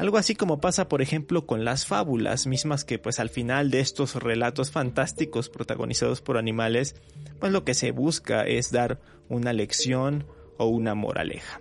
Algo 0.00 0.16
así 0.16 0.34
como 0.34 0.62
pasa, 0.62 0.88
por 0.88 1.02
ejemplo, 1.02 1.44
con 1.44 1.66
las 1.66 1.84
fábulas, 1.84 2.46
mismas 2.46 2.86
que 2.86 2.98
pues 2.98 3.20
al 3.20 3.28
final 3.28 3.70
de 3.70 3.80
estos 3.80 4.14
relatos 4.14 4.70
fantásticos 4.70 5.50
protagonizados 5.50 6.22
por 6.22 6.38
animales, 6.38 6.94
pues 7.38 7.52
lo 7.52 7.66
que 7.66 7.74
se 7.74 7.90
busca 7.90 8.44
es 8.44 8.72
dar 8.72 8.98
una 9.28 9.52
lección 9.52 10.24
o 10.56 10.68
una 10.68 10.94
moraleja. 10.94 11.60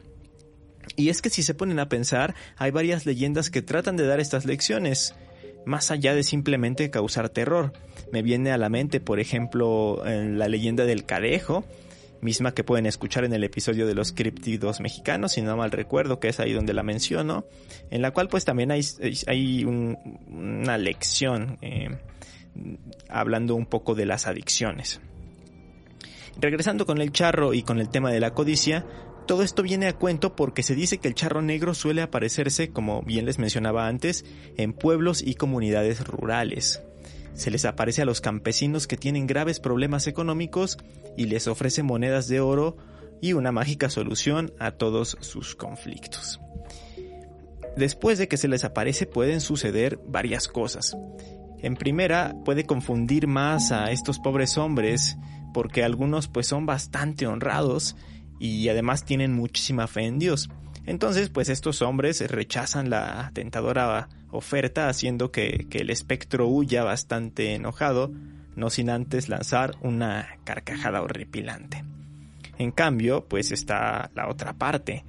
Y 0.96 1.10
es 1.10 1.22
que 1.22 1.30
si 1.30 1.44
se 1.44 1.54
ponen 1.54 1.80
a 1.80 1.90
pensar, 1.90 2.34
hay 2.56 2.72
varias 2.72 3.06
leyendas 3.06 3.50
que 3.50 3.62
tratan 3.62 3.98
de 3.98 4.08
dar 4.08 4.22
estas 4.22 4.46
lecciones, 4.46 5.16
más 5.66 5.92
allá 5.92 6.16
de 6.16 6.24
simplemente 6.24 6.90
causar 6.90 7.28
terror. 7.28 7.74
Me 8.14 8.22
viene 8.22 8.54
a 8.54 8.58
la 8.58 8.70
mente, 8.70 9.02
por 9.02 9.20
ejemplo, 9.20 10.02
en 10.06 10.40
la 10.40 10.48
leyenda 10.48 10.86
del 10.86 11.04
cadejo, 11.04 11.66
misma 12.22 12.54
que 12.54 12.64
pueden 12.64 12.86
escuchar 12.86 13.24
en 13.24 13.34
el 13.34 13.44
episodio 13.44 13.88
de 13.88 13.96
los 13.96 14.12
criptidos 14.12 14.80
mexicanos, 14.80 15.34
si 15.34 15.42
no 15.42 15.56
mal 15.58 15.72
recuerdo, 15.72 16.20
que 16.20 16.30
es 16.30 16.40
ahí 16.40 16.54
donde 16.54 16.74
la 16.74 16.84
menciono, 16.84 17.46
en 17.90 18.02
la 18.02 18.12
cual 18.12 18.28
pues 18.28 18.46
también 18.46 18.72
hay, 18.72 18.82
hay 19.28 19.66
una 19.66 20.78
lección 20.78 21.58
eh, 21.62 21.90
hablando 23.10 23.56
un 23.56 23.66
poco 23.66 23.96
de 23.96 24.06
las 24.06 24.28
adicciones. 24.28 25.02
Regresando 26.40 26.86
con 26.86 27.02
el 27.02 27.12
charro 27.12 27.54
y 27.54 27.64
con 27.64 27.80
el 27.80 27.90
tema 27.90 28.12
de 28.12 28.20
la 28.20 28.34
codicia, 28.34 28.86
todo 29.28 29.44
esto 29.44 29.62
viene 29.62 29.88
a 29.88 29.94
cuento 29.94 30.36
porque 30.36 30.64
se 30.64 30.74
dice 30.74 30.98
que 30.98 31.08
el 31.08 31.14
charro 31.14 31.42
negro 31.42 31.74
suele 31.74 32.02
aparecerse, 32.02 32.70
como 32.70 33.04
bien 33.04 33.26
les 33.26 33.38
mencionaba 33.38 33.88
antes, 33.88 34.26
en 34.58 34.74
pueblos 34.74 35.22
y 35.22 35.36
comunidades 35.36 36.06
rurales. 36.08 36.82
Se 37.34 37.52
les 37.52 37.66
aparece 37.66 38.02
a 38.02 38.06
los 38.06 38.22
campesinos 38.22 38.88
que 38.88 38.98
tienen 38.98 39.28
graves 39.28 39.60
problemas 39.60 40.08
económicos 40.08 40.78
y 41.18 41.26
les 41.26 41.48
ofrece 41.48 41.84
monedas 41.84 42.28
de 42.28 42.40
oro 42.40 42.78
y 43.22 43.34
una 43.34 43.52
mágica 43.52 43.90
solución 43.90 44.54
a 44.60 44.72
todos 44.72 45.18
sus 45.22 45.56
conflictos. 45.56 46.40
Después 47.76 48.18
de 48.18 48.28
que 48.28 48.38
se 48.38 48.48
les 48.48 48.64
aparece 48.64 49.06
pueden 49.06 49.42
suceder 49.42 50.00
varias 50.06 50.48
cosas. 50.48 50.98
En 51.62 51.76
primera, 51.76 52.36
puede 52.46 52.66
confundir 52.66 53.28
más 53.28 53.72
a 53.72 53.92
estos 53.92 54.20
pobres 54.20 54.58
hombres 54.58 55.18
porque 55.54 55.84
algunos 55.84 56.28
pues 56.28 56.48
son 56.48 56.66
bastante 56.66 57.28
honrados 57.28 57.96
y 58.40 58.70
además 58.70 59.04
tienen 59.04 59.34
muchísima 59.34 59.88
fe 59.88 60.06
en 60.06 60.20
Dios. 60.20 60.50
Entonces, 60.86 61.30
pues 61.30 61.50
estos 61.50 61.82
hombres 61.82 62.22
rechazan 62.32 62.90
la 62.90 63.32
tentadora 63.34 64.10
oferta, 64.32 64.90
haciendo 64.90 65.32
que, 65.32 65.68
el 65.72 65.90
espectro 65.90 66.48
huya 66.48 66.84
bastante 66.84 67.56
enojado, 67.56 68.12
no 68.56 68.70
sin 68.70 68.90
antes 68.90 69.30
lanzar 69.30 69.76
una 69.82 70.28
carcajada 70.44 71.02
horripilante. 71.02 71.84
En 72.58 72.72
cambio, 72.72 73.26
pues 73.26 73.52
está 73.52 74.12
la 74.16 74.28
otra 74.28 74.54
parte. 74.54 75.06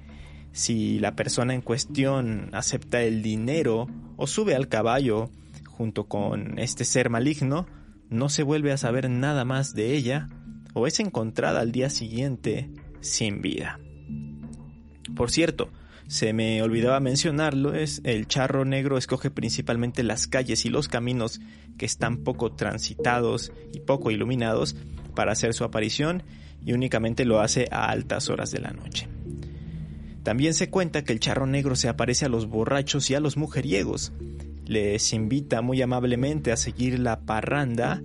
Si 0.53 0.99
la 0.99 1.15
persona 1.15 1.53
en 1.53 1.61
cuestión 1.61 2.49
acepta 2.53 3.01
el 3.01 3.21
dinero 3.21 3.87
o 4.17 4.27
sube 4.27 4.55
al 4.55 4.67
caballo 4.67 5.29
junto 5.65 6.05
con 6.05 6.59
este 6.59 6.85
ser 6.85 7.09
maligno, 7.09 7.67
no 8.09 8.29
se 8.29 8.43
vuelve 8.43 8.71
a 8.71 8.77
saber 8.77 9.09
nada 9.09 9.45
más 9.45 9.73
de 9.73 9.95
ella 9.95 10.29
o 10.73 10.87
es 10.87 10.99
encontrada 10.99 11.61
al 11.61 11.71
día 11.71 11.89
siguiente 11.89 12.69
sin 13.01 13.41
vida. 13.41 13.79
Por 15.15 15.31
cierto, 15.31 15.69
se 16.11 16.33
me 16.33 16.61
olvidaba 16.61 16.99
mencionarlo, 16.99 17.73
es 17.73 18.01
el 18.03 18.27
charro 18.27 18.65
negro 18.65 18.97
escoge 18.97 19.31
principalmente 19.31 20.03
las 20.03 20.27
calles 20.27 20.65
y 20.65 20.69
los 20.69 20.89
caminos 20.89 21.39
que 21.77 21.85
están 21.85 22.17
poco 22.17 22.51
transitados 22.51 23.53
y 23.71 23.79
poco 23.79 24.11
iluminados 24.11 24.75
para 25.15 25.31
hacer 25.31 25.53
su 25.53 25.63
aparición 25.63 26.23
y 26.65 26.73
únicamente 26.73 27.23
lo 27.23 27.39
hace 27.39 27.69
a 27.71 27.85
altas 27.89 28.29
horas 28.29 28.51
de 28.51 28.59
la 28.59 28.71
noche. 28.71 29.07
También 30.21 30.53
se 30.53 30.69
cuenta 30.69 31.05
que 31.05 31.13
el 31.13 31.21
charro 31.21 31.47
negro 31.47 31.77
se 31.77 31.87
aparece 31.87 32.25
a 32.25 32.29
los 32.29 32.45
borrachos 32.45 33.09
y 33.09 33.15
a 33.15 33.21
los 33.21 33.37
mujeriegos. 33.37 34.11
Les 34.65 35.13
invita 35.13 35.61
muy 35.61 35.81
amablemente 35.81 36.51
a 36.51 36.57
seguir 36.57 36.99
la 36.99 37.21
parranda 37.21 38.01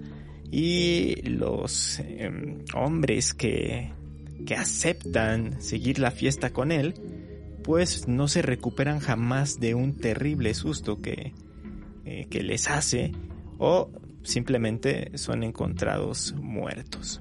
y 0.53 1.23
los 1.23 1.99
em, 1.99 2.59
hombres 2.73 3.35
que, 3.35 3.91
que 4.47 4.55
aceptan 4.55 5.61
seguir 5.61 5.99
la 5.99 6.13
fiesta 6.13 6.51
con 6.51 6.71
él 6.71 6.95
pues 7.67 8.07
no 8.07 8.29
se 8.29 8.43
recuperan 8.43 9.01
jamás 9.01 9.59
de 9.59 9.75
un 9.75 9.97
terrible 9.97 10.55
susto 10.55 11.03
que, 11.03 11.35
eh, 12.05 12.29
que 12.31 12.45
les 12.45 12.71
hace 12.71 13.11
o 13.59 13.91
simplemente 14.23 15.11
son 15.19 15.43
encontrados 15.43 16.33
muertos. 16.41 17.21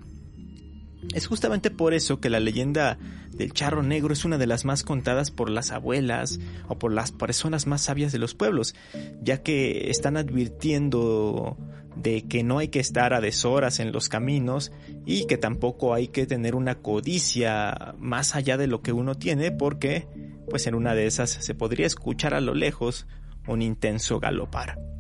Es 1.14 1.28
justamente 1.28 1.72
por 1.72 1.94
eso 1.94 2.20
que 2.20 2.30
la 2.30 2.40
leyenda 2.40 2.98
del 3.32 3.54
charro 3.54 3.84
negro 3.84 4.14
es 4.14 4.26
una 4.26 4.38
de 4.38 4.48
las 4.48 4.66
más 4.66 4.84
contadas 4.84 5.32
por 5.32 5.50
las 5.50 5.72
abuelas 5.72 6.40
o 6.68 6.78
por 6.78 6.92
las 6.92 7.12
personas 7.12 7.68
más 7.68 7.82
sabias 7.82 8.12
de 8.12 8.20
los 8.20 8.34
pueblos, 8.36 8.76
ya 9.22 9.44
que 9.44 9.90
están 9.90 10.18
advirtiendo 10.18 11.58
de 11.96 12.24
que 12.24 12.44
no 12.44 12.60
hay 12.60 12.68
que 12.68 12.80
estar 12.80 13.14
a 13.14 13.22
deshoras 13.22 13.80
en 13.80 13.92
los 13.92 14.10
caminos 14.10 14.72
y 15.06 15.26
que 15.26 15.38
tampoco 15.38 15.94
hay 15.94 16.10
que 16.10 16.26
tener 16.26 16.56
una 16.56 16.76
codicia 16.76 17.96
más 17.98 18.36
allá 18.36 18.58
de 18.58 18.68
lo 18.68 18.82
que 18.82 18.92
uno 18.92 19.16
tiene 19.16 19.52
porque 19.52 20.08
pues 20.50 20.68
en 20.68 20.76
una 20.76 20.94
de 20.94 21.08
esas 21.08 21.30
se 21.30 21.56
podría 21.56 21.88
escuchar 21.88 22.34
a 22.34 22.42
lo 22.42 22.54
lejos 22.54 23.08
un 23.48 23.62
intenso 23.62 24.20
galopar. 24.20 24.95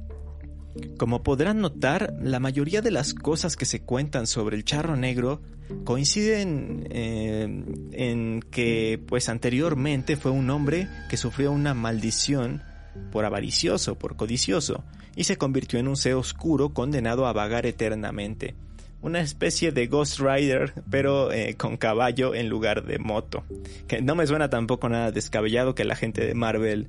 Como 0.98 1.24
podrán 1.24 1.62
notar, 1.62 2.14
la 2.22 2.40
mayoría 2.40 2.82
de 2.82 2.92
las 2.92 3.14
cosas 3.14 3.56
que 3.56 3.66
se 3.66 3.82
cuentan 3.82 4.28
sobre 4.28 4.56
el 4.56 4.66
charro 4.66 4.96
negro 4.96 5.42
coinciden 5.84 6.88
eh, 6.92 7.64
en 7.92 8.42
que 8.52 9.02
pues 9.08 9.30
anteriormente 9.30 10.18
fue 10.18 10.32
un 10.32 10.50
hombre 10.50 10.88
que 11.10 11.18
sufrió 11.18 11.52
una 11.52 11.74
maldición 11.74 12.64
por 13.12 13.26
avaricioso, 13.26 13.96
por 13.96 14.16
codicioso, 14.16 14.84
y 15.16 15.24
se 15.26 15.38
convirtió 15.38 15.80
en 15.80 15.88
un 15.88 15.98
ser 15.98 16.14
oscuro 16.14 16.74
condenado 16.74 17.26
a 17.26 17.34
vagar 17.34 17.66
eternamente 17.66 18.56
una 19.06 19.22
especie 19.22 19.72
de 19.72 19.86
Ghost 19.86 20.20
Rider, 20.20 20.74
pero 20.90 21.32
eh, 21.32 21.54
con 21.56 21.78
caballo 21.78 22.34
en 22.34 22.50
lugar 22.50 22.86
de 22.86 22.98
moto. 22.98 23.44
Que 23.88 24.02
no 24.02 24.16
me 24.16 24.26
suena 24.26 24.50
tampoco 24.50 24.90
nada 24.90 25.12
descabellado 25.12 25.76
que 25.76 25.86
la 25.86 25.96
gente 25.96 26.26
de 26.26 26.34
Marvel 26.34 26.88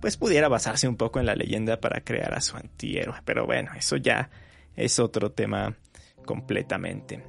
pues 0.00 0.16
pudiera 0.16 0.48
basarse 0.48 0.88
un 0.88 0.96
poco 0.96 1.20
en 1.20 1.26
la 1.26 1.34
leyenda 1.34 1.80
para 1.80 2.00
crear 2.00 2.34
a 2.34 2.40
su 2.40 2.56
antihéroe. 2.56 3.20
Pero 3.24 3.46
bueno, 3.46 3.70
eso 3.76 3.96
ya 3.96 4.30
es 4.76 4.98
otro 4.98 5.32
tema 5.32 5.76
completamente. 6.24 7.24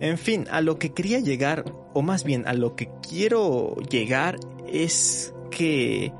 En 0.00 0.18
fin, 0.18 0.46
a 0.50 0.60
lo 0.60 0.78
que 0.78 0.92
quería 0.92 1.20
llegar, 1.20 1.64
o 1.94 2.02
más 2.02 2.22
bien 2.22 2.46
a 2.46 2.52
lo 2.52 2.76
que 2.76 2.90
quiero 3.08 3.76
llegar, 3.88 4.36
es 4.68 5.34
que 5.50 6.12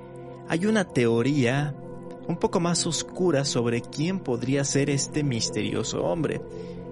hay 0.48 0.66
una 0.66 0.84
teoría 0.84 1.74
un 2.26 2.38
poco 2.38 2.58
más 2.58 2.86
oscura 2.86 3.44
sobre 3.44 3.82
quién 3.82 4.20
podría 4.20 4.64
ser 4.64 4.90
este 4.90 5.22
misterioso 5.22 6.04
hombre. 6.04 6.40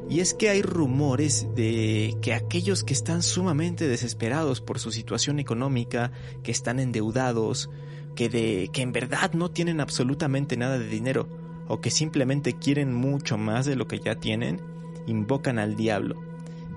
Y 0.08 0.20
es 0.20 0.34
que 0.34 0.50
hay 0.50 0.60
rumores 0.60 1.48
de 1.54 2.14
que 2.20 2.34
aquellos 2.34 2.84
que 2.84 2.92
están 2.92 3.22
sumamente 3.22 3.88
desesperados 3.88 4.60
por 4.60 4.78
su 4.78 4.92
situación 4.92 5.38
económica, 5.38 6.12
que 6.42 6.52
están 6.52 6.78
endeudados, 6.78 7.70
que 8.14 8.28
de 8.28 8.70
que 8.72 8.82
en 8.82 8.92
verdad 8.92 9.32
no 9.32 9.50
tienen 9.50 9.80
absolutamente 9.80 10.56
nada 10.56 10.78
de 10.78 10.88
dinero 10.88 11.28
o 11.68 11.80
que 11.80 11.90
simplemente 11.90 12.54
quieren 12.54 12.94
mucho 12.94 13.38
más 13.38 13.66
de 13.66 13.76
lo 13.76 13.86
que 13.86 13.98
ya 13.98 14.16
tienen, 14.16 14.60
invocan 15.06 15.58
al 15.58 15.76
diablo. 15.76 16.16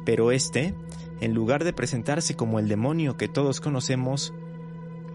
Pero 0.06 0.32
este, 0.32 0.74
en 1.20 1.34
lugar 1.34 1.64
de 1.64 1.74
presentarse 1.74 2.36
como 2.36 2.60
el 2.60 2.68
demonio 2.68 3.18
que 3.18 3.28
todos 3.28 3.60
conocemos, 3.60 4.34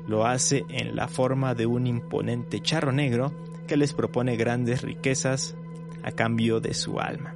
lo 0.07 0.27
hace 0.27 0.65
en 0.69 0.97
la 0.97 1.09
forma 1.09 1.55
de 1.55 1.67
un 1.67 1.87
imponente 1.87 2.61
charro 2.61 2.93
negro 2.93 3.33
que 3.67 3.77
les 3.77 3.93
propone 3.93 4.37
grandes 4.37 4.83
riquezas 4.83 5.55
a 6.03 6.13
cambio 6.13 6.61
de 6.61 6.75
su 6.75 7.01
alma. 7.01 7.35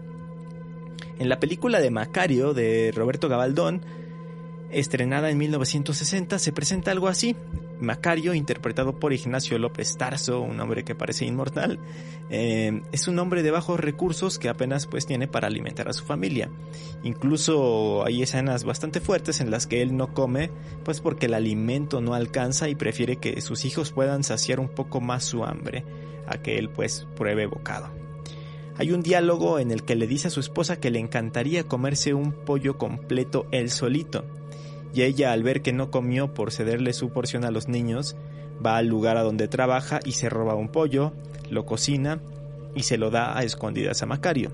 En 1.19 1.29
la 1.29 1.41
película 1.41 1.81
de 1.81 1.91
Macario 1.91 2.53
de 2.53 2.93
Roberto 2.95 3.29
Gabaldón, 3.29 3.83
estrenada 4.71 5.31
en 5.31 5.39
1960, 5.39 6.39
se 6.39 6.53
presenta 6.53 6.91
algo 6.91 7.09
así. 7.09 7.37
Macario, 7.81 8.35
interpretado 8.35 8.99
por 8.99 9.13
Ignacio 9.13 9.59
López 9.59 9.97
Tarso, 9.97 10.41
un 10.41 10.59
hombre 10.61 10.85
que 10.85 10.95
parece 10.95 11.27
inmortal, 11.27 11.79
eh, 12.31 12.83
es 12.93 13.09
un 13.09 13.19
hombre 13.19 13.43
de 13.43 13.51
bajos 13.51 13.79
recursos 13.79 14.39
que 14.39 14.49
apenas 14.49 14.87
pues 14.87 15.07
tiene 15.07 15.29
para 15.29 15.47
alimentar 15.47 15.89
a 15.89 15.93
su 15.93 16.05
familia. 16.05 16.51
Incluso 17.03 18.05
hay 18.05 18.23
escenas 18.23 18.65
bastante 18.65 19.01
fuertes 19.01 19.41
en 19.41 19.51
las 19.51 19.67
que 19.67 19.83
él 19.83 19.97
no 19.97 20.15
come, 20.15 20.51
pues 20.85 21.01
porque 21.01 21.27
el 21.27 21.35
alimento 21.35 22.01
no 22.01 22.15
alcanza 22.15 22.69
y 22.69 22.75
prefiere 22.75 23.17
que 23.17 23.41
sus 23.41 23.65
hijos 23.65 23.93
puedan 23.93 24.25
saciar 24.25 24.61
un 24.61 24.69
poco 24.69 25.01
más 25.01 25.25
su 25.25 25.45
hambre, 25.45 25.85
a 26.27 26.39
que 26.39 26.59
él 26.59 26.71
pues 26.71 27.07
pruebe 27.17 27.47
bocado. 27.47 27.91
Hay 28.79 28.93
un 28.93 29.03
diálogo 29.03 29.59
en 29.59 29.71
el 29.71 29.85
que 29.85 29.97
le 29.97 30.07
dice 30.07 30.29
a 30.29 30.31
su 30.31 30.41
esposa 30.41 30.79
que 30.79 30.91
le 30.91 30.99
encantaría 30.99 31.65
comerse 31.65 32.13
un 32.13 32.33
pollo 32.33 32.77
completo 32.77 33.47
él 33.51 33.71
solito, 33.71 34.25
y 34.97 35.03
ella 35.03 35.33
al 35.33 35.43
ver 35.43 35.61
que 35.61 35.75
no 35.75 35.91
comió 35.91 36.33
por 36.33 36.51
cederle 36.51 36.95
su 36.95 37.11
porción 37.11 37.45
a 37.45 37.51
los 37.51 37.69
niños, 37.69 38.17
va 38.65 38.79
al 38.79 38.87
lugar 38.87 39.19
a 39.19 39.23
donde 39.23 39.47
trabaja 39.47 40.01
y 40.07 40.13
se 40.13 40.31
roba 40.31 40.55
un 40.55 40.71
pollo, 40.71 41.13
lo 41.51 41.67
cocina 41.67 42.19
y 42.75 42.85
se 42.85 42.97
lo 42.97 43.11
da 43.11 43.37
a 43.37 43.43
escondidas 43.43 44.03
a 44.03 44.07
Macario. 44.07 44.53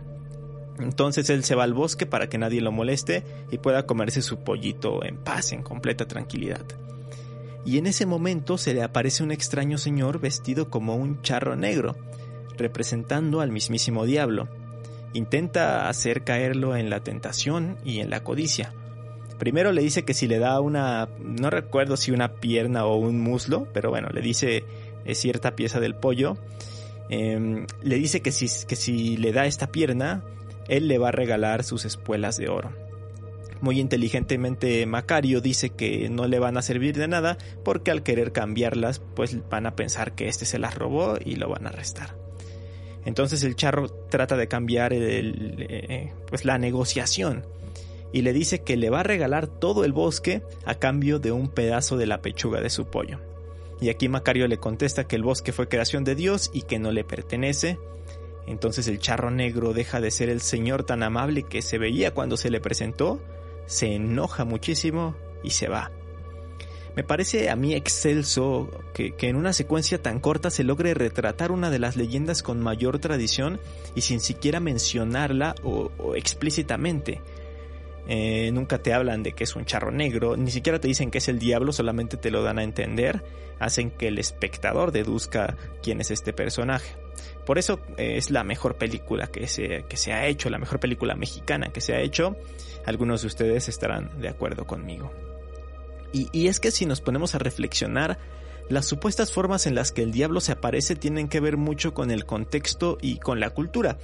Entonces 0.80 1.30
él 1.30 1.44
se 1.44 1.54
va 1.54 1.62
al 1.62 1.74
bosque 1.74 2.06
para 2.06 2.28
que 2.28 2.38
nadie 2.38 2.60
lo 2.60 2.72
moleste 2.72 3.22
y 3.52 3.58
pueda 3.58 3.86
comerse 3.86 4.20
su 4.20 4.38
pollito 4.38 5.04
en 5.04 5.16
paz, 5.16 5.52
en 5.52 5.62
completa 5.62 6.08
tranquilidad. 6.08 6.64
Y 7.64 7.78
en 7.78 7.86
ese 7.86 8.04
momento 8.04 8.58
se 8.58 8.74
le 8.74 8.82
aparece 8.82 9.22
un 9.22 9.30
extraño 9.30 9.78
señor 9.78 10.18
vestido 10.18 10.70
como 10.70 10.96
un 10.96 11.22
charro 11.22 11.54
negro, 11.54 11.94
representando 12.58 13.42
al 13.42 13.52
mismísimo 13.52 14.06
diablo. 14.06 14.48
Intenta 15.12 15.88
hacer 15.88 16.24
caerlo 16.24 16.74
en 16.74 16.90
la 16.90 16.98
tentación 17.04 17.76
y 17.84 18.00
en 18.00 18.10
la 18.10 18.24
codicia. 18.24 18.74
Primero 19.42 19.72
le 19.72 19.82
dice 19.82 20.04
que 20.04 20.14
si 20.14 20.28
le 20.28 20.38
da 20.38 20.60
una, 20.60 21.08
no 21.18 21.50
recuerdo 21.50 21.96
si 21.96 22.12
una 22.12 22.34
pierna 22.34 22.86
o 22.86 22.94
un 22.94 23.20
muslo, 23.20 23.66
pero 23.72 23.90
bueno, 23.90 24.08
le 24.10 24.20
dice 24.20 24.62
eh, 25.04 25.14
cierta 25.16 25.56
pieza 25.56 25.80
del 25.80 25.96
pollo. 25.96 26.36
Em, 27.08 27.66
le 27.82 27.96
dice 27.96 28.22
que 28.22 28.30
si, 28.30 28.46
que 28.68 28.76
si 28.76 29.16
le 29.16 29.32
da 29.32 29.46
esta 29.46 29.66
pierna, 29.66 30.22
él 30.68 30.86
le 30.86 30.96
va 30.96 31.08
a 31.08 31.10
regalar 31.10 31.64
sus 31.64 31.84
espuelas 31.84 32.36
de 32.36 32.50
oro. 32.50 32.70
Muy 33.60 33.80
inteligentemente 33.80 34.86
Macario 34.86 35.40
dice 35.40 35.70
que 35.70 36.08
no 36.08 36.28
le 36.28 36.38
van 36.38 36.56
a 36.56 36.62
servir 36.62 36.96
de 36.96 37.08
nada 37.08 37.36
porque 37.64 37.90
al 37.90 38.04
querer 38.04 38.30
cambiarlas 38.30 39.00
pues 39.16 39.36
van 39.50 39.66
a 39.66 39.74
pensar 39.74 40.14
que 40.14 40.28
este 40.28 40.44
se 40.44 40.60
las 40.60 40.76
robó 40.76 41.16
y 41.18 41.34
lo 41.34 41.48
van 41.48 41.66
a 41.66 41.70
arrestar. 41.70 42.14
Entonces 43.04 43.42
el 43.42 43.56
charro 43.56 43.88
trata 43.88 44.36
de 44.36 44.46
cambiar 44.46 44.92
eh, 44.94 46.12
pues 46.28 46.44
la 46.44 46.58
negociación 46.58 47.44
y 48.12 48.22
le 48.22 48.32
dice 48.32 48.62
que 48.62 48.76
le 48.76 48.90
va 48.90 49.00
a 49.00 49.04
regalar 49.04 49.46
todo 49.46 49.84
el 49.84 49.92
bosque 49.92 50.42
a 50.64 50.74
cambio 50.74 51.18
de 51.18 51.32
un 51.32 51.48
pedazo 51.48 51.96
de 51.96 52.06
la 52.06 52.22
pechuga 52.22 52.60
de 52.60 52.70
su 52.70 52.86
pollo. 52.86 53.18
Y 53.80 53.88
aquí 53.88 54.08
Macario 54.08 54.46
le 54.46 54.58
contesta 54.58 55.08
que 55.08 55.16
el 55.16 55.24
bosque 55.24 55.52
fue 55.52 55.68
creación 55.68 56.04
de 56.04 56.14
Dios 56.14 56.50
y 56.52 56.62
que 56.62 56.78
no 56.78 56.92
le 56.92 57.04
pertenece. 57.04 57.78
Entonces 58.46 58.86
el 58.86 58.98
charro 58.98 59.30
negro 59.30 59.72
deja 59.72 60.00
de 60.00 60.10
ser 60.10 60.28
el 60.28 60.40
señor 60.40 60.84
tan 60.84 61.02
amable 61.02 61.42
que 61.42 61.62
se 61.62 61.78
veía 61.78 62.12
cuando 62.12 62.36
se 62.36 62.50
le 62.50 62.60
presentó, 62.60 63.20
se 63.66 63.94
enoja 63.94 64.44
muchísimo 64.44 65.16
y 65.42 65.50
se 65.50 65.68
va. 65.68 65.90
Me 66.94 67.04
parece 67.04 67.48
a 67.48 67.56
mí 67.56 67.74
excelso 67.74 68.68
que, 68.92 69.14
en 69.20 69.36
una 69.36 69.54
secuencia 69.54 70.02
tan 70.02 70.20
corta 70.20 70.50
se 70.50 70.62
logre 70.62 70.92
retratar 70.92 71.50
una 71.50 71.70
de 71.70 71.78
las 71.78 71.96
leyendas 71.96 72.42
con 72.42 72.60
mayor 72.60 72.98
tradición 72.98 73.60
y 73.94 74.02
sin 74.02 74.20
siquiera 74.20 74.60
mencionarla 74.60 75.54
o, 75.64 75.90
explícitamente. 76.14 77.22
Eh, 78.08 78.50
nunca 78.52 78.78
te 78.78 78.92
hablan 78.92 79.22
de 79.22 79.32
que 79.32 79.44
es 79.44 79.54
un 79.54 79.64
charro 79.64 79.90
negro, 79.90 80.36
ni 80.36 80.50
siquiera 80.50 80.80
te 80.80 80.88
dicen 80.88 81.10
que 81.10 81.18
es 81.18 81.28
el 81.28 81.38
diablo, 81.38 81.72
solamente 81.72 82.16
te 82.16 82.30
lo 82.30 82.42
dan 82.42 82.58
a 82.58 82.64
entender, 82.64 83.22
hacen 83.60 83.90
que 83.90 84.08
el 84.08 84.18
espectador 84.18 84.90
deduzca 84.90 85.56
quién 85.82 86.00
es 86.00 86.10
este 86.10 86.32
personaje. 86.32 86.96
Por 87.46 87.58
eso 87.58 87.80
eh, 87.96 88.16
es 88.16 88.30
la 88.30 88.44
mejor 88.44 88.76
película 88.76 89.26
que 89.26 89.46
se, 89.46 89.84
que 89.88 89.96
se 89.96 90.12
ha 90.12 90.26
hecho, 90.26 90.50
la 90.50 90.58
mejor 90.58 90.80
película 90.80 91.14
mexicana 91.14 91.68
que 91.72 91.80
se 91.80 91.94
ha 91.94 92.00
hecho. 92.00 92.36
Algunos 92.86 93.22
de 93.22 93.28
ustedes 93.28 93.68
estarán 93.68 94.20
de 94.20 94.28
acuerdo 94.28 94.66
conmigo. 94.66 95.12
Y, 96.12 96.46
es 96.46 96.60
que 96.60 96.70
si 96.70 96.84
nos 96.84 97.00
ponemos 97.00 97.34
a 97.34 97.38
reflexionar, 97.38 98.18
las 98.68 98.86
supuestas 98.86 99.32
formas 99.32 99.66
en 99.66 99.74
las 99.74 99.92
que 99.92 100.02
el 100.02 100.12
diablo 100.12 100.40
se 100.40 100.52
aparece 100.52 100.94
tienen 100.94 101.28
que 101.28 101.40
ver 101.40 101.56
mucho 101.56 101.94
con 101.94 102.10
el 102.10 102.26
contexto 102.26 102.98
y 103.00 103.18
con 103.18 103.40
la 103.40 103.50
cultura. 103.50 103.98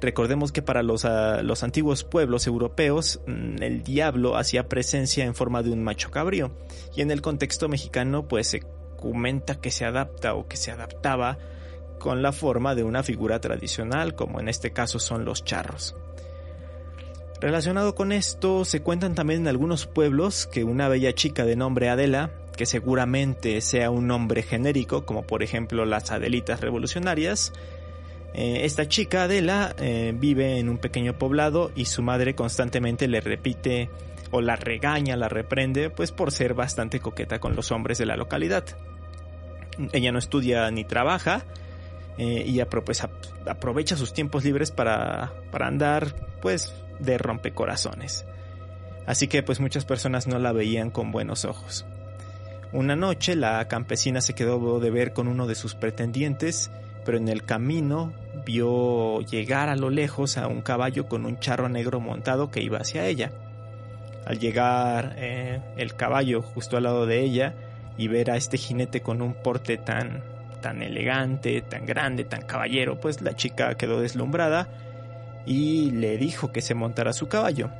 Recordemos 0.00 0.50
que 0.50 0.62
para 0.62 0.82
los, 0.82 1.04
ah, 1.04 1.42
los, 1.42 1.62
antiguos 1.62 2.04
pueblos 2.04 2.46
europeos 2.46 3.20
mm, 3.26 3.62
el 3.62 3.82
diablo 3.82 4.36
hacía 4.36 4.68
presencia 4.68 5.24
en 5.24 5.34
forma 5.34 5.62
de 5.62 5.70
un 5.70 5.82
macho 5.82 6.10
cabrío 6.10 6.52
y 6.96 7.02
en 7.02 7.10
el 7.10 7.20
contexto 7.20 7.68
mexicano 7.68 8.26
pues 8.26 8.46
se 8.46 8.62
comenta 8.96 9.60
que 9.60 9.70
se 9.70 9.84
adapta 9.84 10.34
o 10.34 10.48
que 10.48 10.56
se 10.56 10.70
adaptaba 10.70 11.38
con 11.98 12.22
la 12.22 12.32
forma 12.32 12.74
de 12.74 12.82
una 12.82 13.02
figura 13.02 13.40
tradicional 13.40 14.14
como 14.14 14.40
en 14.40 14.48
este 14.48 14.72
caso 14.72 14.98
son 14.98 15.24
los 15.24 15.44
charros. 15.44 15.94
Relacionado 17.40 17.94
con 17.94 18.12
esto, 18.12 18.66
se 18.66 18.82
cuentan 18.82 19.14
también 19.14 19.40
en 19.40 19.48
algunos 19.48 19.86
pueblos 19.86 20.46
que 20.46 20.62
una 20.62 20.88
bella 20.88 21.14
chica 21.14 21.46
de 21.46 21.56
nombre 21.56 21.88
Adela, 21.88 22.32
que 22.54 22.66
seguramente 22.66 23.62
sea 23.62 23.90
un 23.90 24.06
nombre 24.06 24.42
genérico, 24.42 25.06
como 25.06 25.22
por 25.22 25.42
ejemplo 25.42 25.86
las 25.86 26.10
Adelitas 26.10 26.60
revolucionarias, 26.60 27.54
eh, 28.32 28.64
esta 28.64 28.86
chica 28.86 29.24
Adela 29.24 29.74
eh, 29.78 30.12
vive 30.14 30.58
en 30.58 30.68
un 30.68 30.78
pequeño 30.78 31.18
poblado 31.18 31.72
y 31.74 31.86
su 31.86 32.02
madre 32.02 32.34
constantemente 32.34 33.08
le 33.08 33.20
repite 33.20 33.90
o 34.30 34.40
la 34.40 34.56
regaña, 34.56 35.16
la 35.16 35.28
reprende, 35.28 35.90
pues 35.90 36.12
por 36.12 36.30
ser 36.30 36.54
bastante 36.54 37.00
coqueta 37.00 37.40
con 37.40 37.56
los 37.56 37.72
hombres 37.72 37.98
de 37.98 38.06
la 38.06 38.16
localidad. 38.16 38.64
Ella 39.92 40.12
no 40.12 40.18
estudia 40.18 40.70
ni 40.70 40.84
trabaja 40.84 41.44
eh, 42.18 42.44
y 42.46 42.62
pues, 42.64 43.02
aprovecha 43.46 43.96
sus 43.96 44.12
tiempos 44.12 44.44
libres 44.44 44.70
para, 44.70 45.32
para 45.50 45.66
andar 45.66 46.14
pues 46.40 46.74
de 47.00 47.18
rompecorazones. 47.18 48.24
Así 49.06 49.26
que 49.26 49.42
pues 49.42 49.58
muchas 49.58 49.84
personas 49.84 50.28
no 50.28 50.38
la 50.38 50.52
veían 50.52 50.90
con 50.90 51.10
buenos 51.10 51.44
ojos. 51.44 51.84
Una 52.72 52.94
noche 52.94 53.34
la 53.34 53.66
campesina 53.66 54.20
se 54.20 54.34
quedó 54.34 54.78
de 54.78 54.90
ver 54.90 55.12
con 55.12 55.26
uno 55.26 55.48
de 55.48 55.56
sus 55.56 55.74
pretendientes, 55.74 56.70
pero 57.04 57.18
en 57.18 57.28
el 57.28 57.44
camino 57.44 58.12
vio 58.44 59.20
llegar 59.20 59.68
a 59.68 59.76
lo 59.76 59.90
lejos 59.90 60.36
a 60.36 60.46
un 60.46 60.62
caballo 60.62 61.08
con 61.08 61.26
un 61.26 61.38
charro 61.38 61.68
negro 61.68 62.00
montado 62.00 62.50
que 62.50 62.62
iba 62.62 62.78
hacia 62.78 63.06
ella. 63.06 63.32
Al 64.26 64.38
llegar 64.38 65.14
eh, 65.16 65.60
el 65.76 65.94
caballo 65.94 66.42
justo 66.42 66.76
al 66.76 66.84
lado 66.84 67.06
de 67.06 67.20
ella 67.20 67.54
y 67.96 68.08
ver 68.08 68.30
a 68.30 68.36
este 68.36 68.58
jinete 68.58 69.00
con 69.00 69.22
un 69.22 69.34
porte 69.34 69.76
tan 69.76 70.22
tan 70.60 70.82
elegante, 70.82 71.62
tan 71.62 71.86
grande, 71.86 72.24
tan 72.24 72.42
caballero, 72.42 73.00
pues 73.00 73.22
la 73.22 73.34
chica 73.34 73.74
quedó 73.76 74.00
deslumbrada 74.00 74.68
y 75.46 75.90
le 75.92 76.18
dijo 76.18 76.52
que 76.52 76.60
se 76.60 76.74
montara 76.74 77.12
su 77.14 77.28
caballo. 77.28 77.70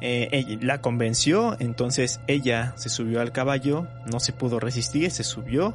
Eh, 0.00 0.58
la 0.62 0.80
convenció, 0.80 1.56
entonces 1.58 2.20
ella 2.26 2.72
se 2.76 2.88
subió 2.88 3.20
al 3.20 3.32
caballo, 3.32 3.86
no 4.10 4.18
se 4.18 4.32
pudo 4.32 4.58
resistir, 4.58 5.10
se 5.10 5.24
subió 5.24 5.74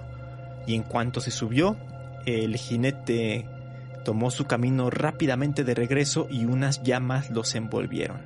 y 0.65 0.75
en 0.75 0.83
cuanto 0.83 1.21
se 1.21 1.31
subió, 1.31 1.77
el 2.25 2.55
jinete 2.57 3.45
tomó 4.03 4.31
su 4.31 4.45
camino 4.45 4.89
rápidamente 4.89 5.63
de 5.63 5.73
regreso 5.73 6.27
y 6.29 6.45
unas 6.45 6.83
llamas 6.83 7.29
los 7.31 7.55
envolvieron. 7.55 8.21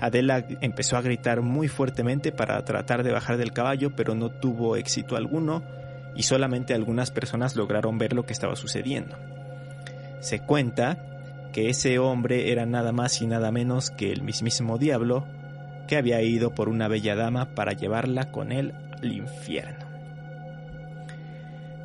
Adela 0.00 0.44
empezó 0.60 0.96
a 0.96 1.02
gritar 1.02 1.40
muy 1.40 1.68
fuertemente 1.68 2.32
para 2.32 2.62
tratar 2.64 3.02
de 3.02 3.12
bajar 3.12 3.36
del 3.36 3.52
caballo, 3.52 3.94
pero 3.94 4.14
no 4.14 4.28
tuvo 4.28 4.76
éxito 4.76 5.16
alguno 5.16 5.62
y 6.14 6.24
solamente 6.24 6.74
algunas 6.74 7.10
personas 7.10 7.56
lograron 7.56 7.98
ver 7.98 8.12
lo 8.12 8.26
que 8.26 8.32
estaba 8.32 8.56
sucediendo. 8.56 9.16
Se 10.20 10.40
cuenta 10.40 10.98
que 11.52 11.70
ese 11.70 11.98
hombre 11.98 12.50
era 12.50 12.66
nada 12.66 12.92
más 12.92 13.22
y 13.22 13.26
nada 13.26 13.52
menos 13.52 13.90
que 13.90 14.12
el 14.12 14.22
mismísimo 14.22 14.78
diablo 14.78 15.24
que 15.86 15.96
había 15.96 16.20
ido 16.22 16.50
por 16.54 16.68
una 16.68 16.88
bella 16.88 17.14
dama 17.14 17.54
para 17.54 17.72
llevarla 17.72 18.30
con 18.30 18.52
él 18.52 18.74
al 19.00 19.12
infierno. 19.12 19.83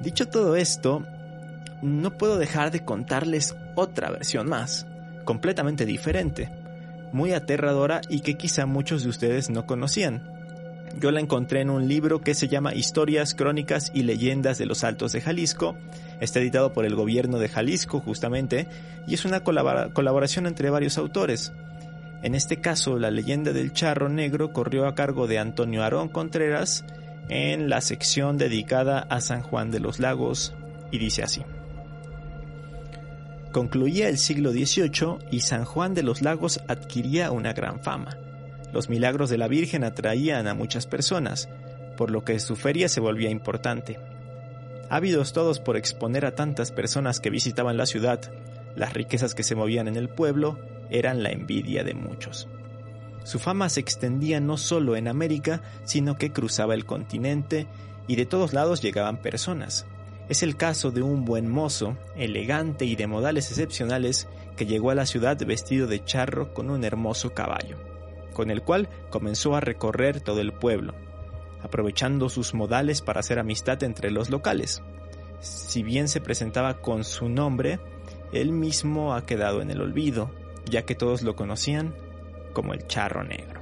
Dicho 0.01 0.27
todo 0.27 0.55
esto, 0.55 1.05
no 1.81 2.17
puedo 2.17 2.37
dejar 2.37 2.71
de 2.71 2.85
contarles 2.85 3.55
otra 3.75 4.09
versión 4.09 4.47
más, 4.47 4.87
completamente 5.25 5.85
diferente, 5.85 6.49
muy 7.11 7.33
aterradora 7.33 8.01
y 8.09 8.21
que 8.21 8.35
quizá 8.35 8.65
muchos 8.65 9.03
de 9.03 9.09
ustedes 9.09 9.49
no 9.49 9.65
conocían. 9.65 10.39
Yo 10.99 11.11
la 11.11 11.19
encontré 11.19 11.61
en 11.61 11.69
un 11.69 11.87
libro 11.87 12.21
que 12.21 12.33
se 12.33 12.47
llama 12.47 12.73
Historias, 12.73 13.35
Crónicas 13.35 13.91
y 13.93 14.03
Leyendas 14.03 14.57
de 14.57 14.65
los 14.65 14.83
Altos 14.83 15.11
de 15.11 15.21
Jalisco. 15.21 15.77
Está 16.19 16.39
editado 16.39 16.73
por 16.73 16.85
el 16.85 16.95
gobierno 16.95 17.37
de 17.37 17.47
Jalisco 17.47 17.99
justamente 17.99 18.67
y 19.05 19.13
es 19.13 19.25
una 19.25 19.41
colaboración 19.41 20.47
entre 20.47 20.69
varios 20.69 20.97
autores. 20.97 21.53
En 22.23 22.35
este 22.35 22.59
caso, 22.59 22.97
la 22.99 23.11
leyenda 23.11 23.53
del 23.53 23.71
charro 23.71 24.09
negro 24.09 24.51
corrió 24.51 24.87
a 24.87 24.95
cargo 24.95 25.27
de 25.27 25.39
Antonio 25.39 25.83
Arón 25.83 26.09
Contreras 26.09 26.83
en 27.29 27.69
la 27.69 27.81
sección 27.81 28.37
dedicada 28.37 28.99
a 28.99 29.21
San 29.21 29.41
Juan 29.41 29.71
de 29.71 29.79
los 29.79 29.99
Lagos 29.99 30.53
y 30.91 30.97
dice 30.97 31.23
así. 31.23 31.43
Concluía 33.51 34.09
el 34.09 34.17
siglo 34.17 34.51
XVIII 34.51 35.17
y 35.31 35.39
San 35.39 35.65
Juan 35.65 35.93
de 35.93 36.03
los 36.03 36.21
Lagos 36.21 36.59
adquiría 36.67 37.31
una 37.31 37.53
gran 37.53 37.79
fama. 37.79 38.17
Los 38.73 38.89
milagros 38.89 39.29
de 39.29 39.37
la 39.37 39.47
Virgen 39.47 39.83
atraían 39.83 40.47
a 40.47 40.53
muchas 40.53 40.85
personas, 40.85 41.49
por 41.97 42.11
lo 42.11 42.23
que 42.23 42.39
su 42.39 42.55
feria 42.55 42.89
se 42.89 42.99
volvía 42.99 43.31
importante. 43.31 43.99
Ávidos 44.89 45.33
todos 45.33 45.59
por 45.59 45.77
exponer 45.77 46.25
a 46.25 46.35
tantas 46.35 46.71
personas 46.71 47.19
que 47.19 47.29
visitaban 47.29 47.77
la 47.77 47.85
ciudad, 47.85 48.21
las 48.75 48.93
riquezas 48.93 49.33
que 49.33 49.43
se 49.43 49.55
movían 49.55 49.87
en 49.87 49.95
el 49.95 50.09
pueblo 50.09 50.59
eran 50.89 51.23
la 51.23 51.29
envidia 51.29 51.83
de 51.83 51.93
muchos. 51.93 52.47
Su 53.29 53.37
fama 53.37 53.69
se 53.69 53.79
extendía 53.79 54.39
no 54.39 54.57
solo 54.57 54.95
en 54.95 55.07
América, 55.07 55.61
sino 55.83 56.17
que 56.17 56.31
cruzaba 56.31 56.73
el 56.73 56.87
continente 56.87 57.67
y 58.07 58.15
de 58.15 58.25
todos 58.25 58.53
lados 58.53 58.81
llegaban 58.81 59.21
personas. 59.21 59.85
Es 60.29 60.41
el 60.41 60.57
caso 60.57 60.89
de 60.89 61.03
un 61.03 61.25
buen 61.25 61.47
mozo, 61.47 61.95
elegante 62.15 62.85
y 62.85 62.95
de 62.95 63.05
modales 63.05 63.51
excepcionales, 63.51 64.27
que 64.57 64.65
llegó 64.65 64.89
a 64.89 64.95
la 64.95 65.05
ciudad 65.05 65.37
vestido 65.45 65.85
de 65.85 66.03
charro 66.03 66.55
con 66.55 66.71
un 66.71 66.83
hermoso 66.83 67.35
caballo, 67.35 67.77
con 68.33 68.49
el 68.49 68.63
cual 68.63 68.89
comenzó 69.11 69.55
a 69.55 69.61
recorrer 69.61 70.21
todo 70.21 70.41
el 70.41 70.51
pueblo, 70.51 70.95
aprovechando 71.61 72.29
sus 72.29 72.55
modales 72.55 73.03
para 73.03 73.19
hacer 73.19 73.37
amistad 73.37 73.83
entre 73.83 74.09
los 74.09 74.31
locales. 74.31 74.81
Si 75.39 75.83
bien 75.83 76.07
se 76.07 76.19
presentaba 76.19 76.81
con 76.81 77.03
su 77.03 77.29
nombre, 77.29 77.79
él 78.33 78.53
mismo 78.53 79.13
ha 79.13 79.27
quedado 79.27 79.61
en 79.61 79.69
el 79.69 79.81
olvido, 79.81 80.31
ya 80.65 80.81
que 80.81 80.95
todos 80.95 81.21
lo 81.21 81.35
conocían 81.35 81.93
como 82.53 82.73
el 82.73 82.87
charro 82.87 83.23
negro. 83.23 83.59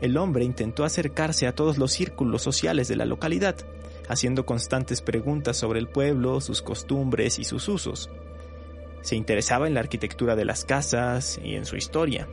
El 0.00 0.16
hombre 0.16 0.44
intentó 0.44 0.84
acercarse 0.84 1.46
a 1.46 1.54
todos 1.54 1.78
los 1.78 1.92
círculos 1.92 2.42
sociales 2.42 2.88
de 2.88 2.96
la 2.96 3.04
localidad, 3.04 3.56
haciendo 4.08 4.44
constantes 4.44 5.00
preguntas 5.00 5.56
sobre 5.56 5.78
el 5.78 5.88
pueblo, 5.88 6.40
sus 6.40 6.62
costumbres 6.62 7.38
y 7.38 7.44
sus 7.44 7.68
usos. 7.68 8.10
Se 9.02 9.16
interesaba 9.16 9.66
en 9.66 9.74
la 9.74 9.80
arquitectura 9.80 10.36
de 10.36 10.44
las 10.44 10.64
casas 10.64 11.38
y 11.42 11.54
en 11.54 11.64
su 11.64 11.76
historia. 11.76 12.28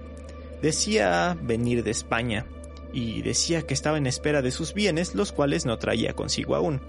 Decía 0.61 1.37
venir 1.41 1.83
de 1.83 1.91
España 1.91 2.45
y 2.93 3.21
decía 3.21 3.61
que 3.61 3.73
estaba 3.73 3.97
en 3.97 4.07
espera 4.07 4.41
de 4.41 4.51
sus 4.51 4.73
bienes, 4.73 5.15
los 5.15 5.31
cuales 5.31 5.65
no 5.65 5.77
traía 5.77 6.13
consigo 6.13 6.55
aún. 6.55 6.81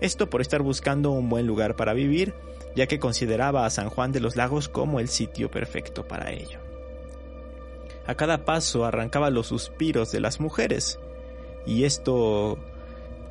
Esto 0.00 0.28
por 0.28 0.40
estar 0.40 0.62
buscando 0.62 1.10
un 1.10 1.28
buen 1.28 1.46
lugar 1.46 1.76
para 1.76 1.94
vivir 1.94 2.34
ya 2.76 2.86
que 2.86 3.00
consideraba 3.00 3.64
a 3.64 3.70
San 3.70 3.88
Juan 3.88 4.12
de 4.12 4.20
los 4.20 4.36
Lagos 4.36 4.68
como 4.68 5.00
el 5.00 5.08
sitio 5.08 5.50
perfecto 5.50 6.06
para 6.06 6.30
ello. 6.30 6.65
A 8.06 8.14
cada 8.14 8.44
paso 8.44 8.84
arrancaba 8.84 9.30
los 9.30 9.48
suspiros 9.48 10.12
de 10.12 10.20
las 10.20 10.40
mujeres, 10.40 10.98
y 11.66 11.84
esto 11.84 12.58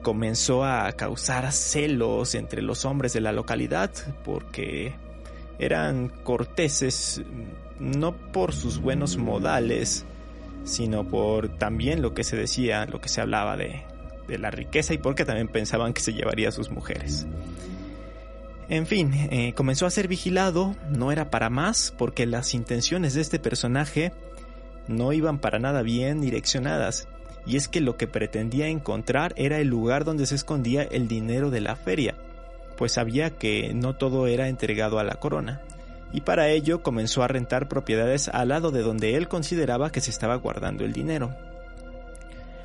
comenzó 0.02 0.64
a 0.64 0.92
causar 0.92 1.52
celos 1.52 2.36
entre 2.36 2.62
los 2.62 2.86
hombres 2.86 3.14
de 3.14 3.22
la 3.22 3.32
localidad, 3.32 3.92
porque 4.24 4.94
eran 5.58 6.10
corteses 6.10 7.22
no 7.80 8.14
por 8.16 8.54
sus 8.54 8.80
buenos 8.80 9.18
modales, 9.18 10.06
sino 10.64 11.06
por 11.06 11.50
también 11.50 12.02
lo 12.02 12.14
que 12.14 12.24
se 12.24 12.36
decía, 12.36 12.86
lo 12.86 13.00
que 13.00 13.10
se 13.10 13.22
hablaba 13.22 13.56
de, 13.58 13.84
de 14.28 14.38
la 14.38 14.52
riqueza 14.52 14.94
y 14.94 14.98
porque 14.98 15.26
también 15.26 15.48
pensaban 15.48 15.94
que 15.94 16.02
se 16.02 16.14
llevaría 16.14 16.50
a 16.50 16.52
sus 16.52 16.70
mujeres. 16.70 17.26
En 18.68 18.88
fin, 18.88 19.14
eh, 19.14 19.54
comenzó 19.56 19.86
a 19.86 19.92
ser 19.92 20.08
vigilado, 20.08 20.76
no 20.90 21.12
era 21.12 21.30
para 21.30 21.50
más, 21.52 21.94
porque 21.96 22.26
las 22.26 22.54
intenciones 22.56 23.14
de 23.14 23.22
este 23.22 23.38
personaje 23.38 24.12
no 24.88 25.14
iban 25.14 25.40
para 25.40 25.60
nada 25.60 25.82
bien 25.82 26.22
direccionadas, 26.22 27.08
y 27.46 27.58
es 27.58 27.68
que 27.68 27.82
lo 27.82 27.98
que 27.98 28.08
pretendía 28.08 28.68
encontrar 28.68 29.34
era 29.38 29.60
el 29.60 29.68
lugar 29.68 30.04
donde 30.04 30.26
se 30.26 30.36
escondía 30.36 30.84
el 30.84 31.08
dinero 31.08 31.52
de 31.52 31.62
la 31.62 31.76
feria, 31.76 32.16
pues 32.78 32.94
sabía 32.94 33.32
que 33.32 33.74
no 33.74 33.96
todo 33.96 34.28
era 34.28 34.48
entregado 34.48 35.00
a 35.00 35.04
la 35.04 35.16
corona, 35.16 35.62
y 36.12 36.22
para 36.22 36.50
ello 36.50 36.82
comenzó 36.82 37.24
a 37.24 37.28
rentar 37.28 37.68
propiedades 37.68 38.30
al 38.30 38.50
lado 38.50 38.72
de 38.72 38.82
donde 38.82 39.16
él 39.16 39.28
consideraba 39.28 39.92
que 39.92 40.02
se 40.02 40.12
estaba 40.12 40.36
guardando 40.36 40.86
el 40.86 40.94
dinero. 40.94 41.36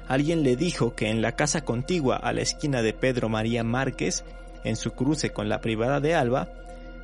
Alguien 0.08 0.42
le 0.42 0.56
dijo 0.56 0.94
que 0.94 1.08
en 1.08 1.22
la 1.22 1.36
casa 1.36 1.62
contigua 1.62 2.16
a 2.16 2.32
la 2.32 2.42
esquina 2.42 2.82
de 2.82 2.92
Pedro 2.92 3.28
María 3.28 3.62
Márquez 3.62 4.24
en 4.64 4.76
su 4.76 4.92
cruce 4.92 5.30
con 5.30 5.48
la 5.48 5.60
privada 5.60 6.00
de 6.00 6.14
Alba, 6.14 6.48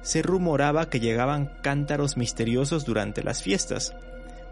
se 0.02 0.22
rumoraba 0.22 0.88
que 0.88 1.00
llegaban 1.00 1.50
cántaros 1.62 2.16
misteriosos 2.16 2.84
durante 2.84 3.22
las 3.22 3.42
fiestas, 3.42 3.94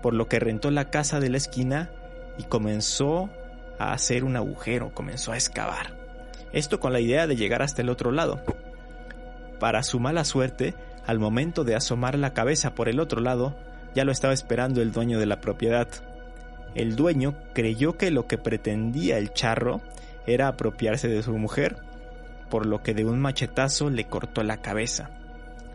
por 0.04 0.12
lo 0.12 0.28
que 0.28 0.38
rentó 0.38 0.70
la 0.70 0.90
casa 0.90 1.18
de 1.18 1.30
la 1.30 1.38
esquina 1.38 1.88
y 2.36 2.42
comenzó 2.42 3.30
a 3.78 3.94
hacer 3.94 4.22
un 4.22 4.36
agujero, 4.36 4.92
comenzó 4.92 5.32
a 5.32 5.36
excavar. 5.36 5.96
Esto 6.52 6.78
con 6.78 6.92
la 6.92 7.00
idea 7.00 7.26
de 7.26 7.36
llegar 7.36 7.62
hasta 7.62 7.80
el 7.80 7.88
otro 7.88 8.12
lado. 8.12 8.42
Para 9.58 9.82
su 9.82 10.00
mala 10.00 10.26
suerte, 10.26 10.74
al 11.06 11.18
momento 11.18 11.64
de 11.64 11.74
asomar 11.74 12.18
la 12.18 12.34
cabeza 12.34 12.74
por 12.74 12.90
el 12.90 13.00
otro 13.00 13.22
lado, 13.22 13.56
ya 13.94 14.04
lo 14.04 14.12
estaba 14.12 14.34
esperando 14.34 14.82
el 14.82 14.92
dueño 14.92 15.18
de 15.18 15.24
la 15.24 15.40
propiedad. 15.40 15.88
El 16.74 16.96
dueño 16.96 17.34
creyó 17.54 17.96
que 17.96 18.10
lo 18.10 18.26
que 18.26 18.36
pretendía 18.36 19.16
el 19.16 19.32
charro 19.32 19.80
era 20.26 20.48
apropiarse 20.48 21.08
de 21.08 21.22
su 21.22 21.32
mujer 21.38 21.78
por 22.50 22.66
lo 22.66 22.82
que 22.82 22.92
de 22.92 23.06
un 23.06 23.20
machetazo 23.20 23.88
le 23.88 24.04
cortó 24.04 24.42
la 24.42 24.58
cabeza. 24.58 25.08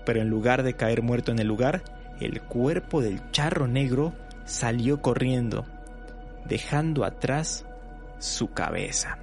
Pero 0.06 0.22
en 0.22 0.30
lugar 0.30 0.62
de 0.62 0.76
caer 0.76 1.02
muerto 1.02 1.32
en 1.32 1.40
el 1.40 1.48
lugar, 1.48 1.82
el 2.20 2.42
cuerpo 2.42 3.02
del 3.02 3.32
charro 3.32 3.68
negro 3.68 4.14
salió 4.46 5.02
corriendo, 5.02 5.66
dejando 6.46 7.06
atrás 7.06 7.66
su 8.18 8.52
cabeza. 8.52 9.18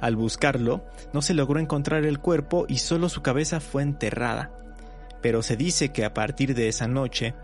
Al 0.00 0.16
buscarlo, 0.16 0.84
no 1.12 1.22
se 1.22 1.34
logró 1.34 1.60
encontrar 1.60 2.04
el 2.04 2.18
cuerpo 2.18 2.66
y 2.68 2.78
solo 2.78 3.08
su 3.08 3.22
cabeza 3.22 3.60
fue 3.60 3.82
enterrada. 3.82 4.50
Pero 5.22 5.42
se 5.42 5.56
dice 5.56 5.90
que 5.92 6.04
a 6.04 6.12
partir 6.12 6.54
de 6.54 6.68
esa 6.68 6.88
noche, 6.88 7.34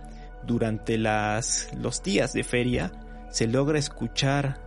durante 0.46 0.98
los 0.98 2.02
días 2.02 2.32
de 2.32 2.44
feria, 2.44 2.92
se 3.30 3.46
logra 3.46 3.78
escuchar 3.78 4.60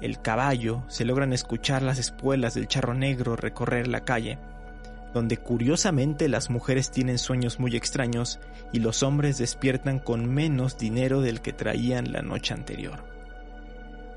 el 0.00 0.20
caballo, 0.20 0.84
se 0.88 1.04
logran 1.04 1.32
escuchar 1.32 1.82
las 1.82 1.98
espuelas 1.98 2.54
del 2.54 2.68
charro 2.68 2.94
negro 2.94 3.36
recorrer 3.36 3.88
la 3.88 4.04
calle, 4.04 4.38
donde 5.14 5.36
curiosamente 5.36 6.28
las 6.28 6.50
mujeres 6.50 6.90
tienen 6.90 7.18
sueños 7.18 7.60
muy 7.60 7.76
extraños 7.76 8.40
y 8.72 8.80
los 8.80 9.04
hombres 9.04 9.38
despiertan 9.38 10.00
con 10.00 10.28
menos 10.28 10.76
dinero 10.76 11.20
del 11.20 11.40
que 11.40 11.52
traían 11.52 12.12
la 12.12 12.20
noche 12.20 12.52
anterior. 12.52 13.04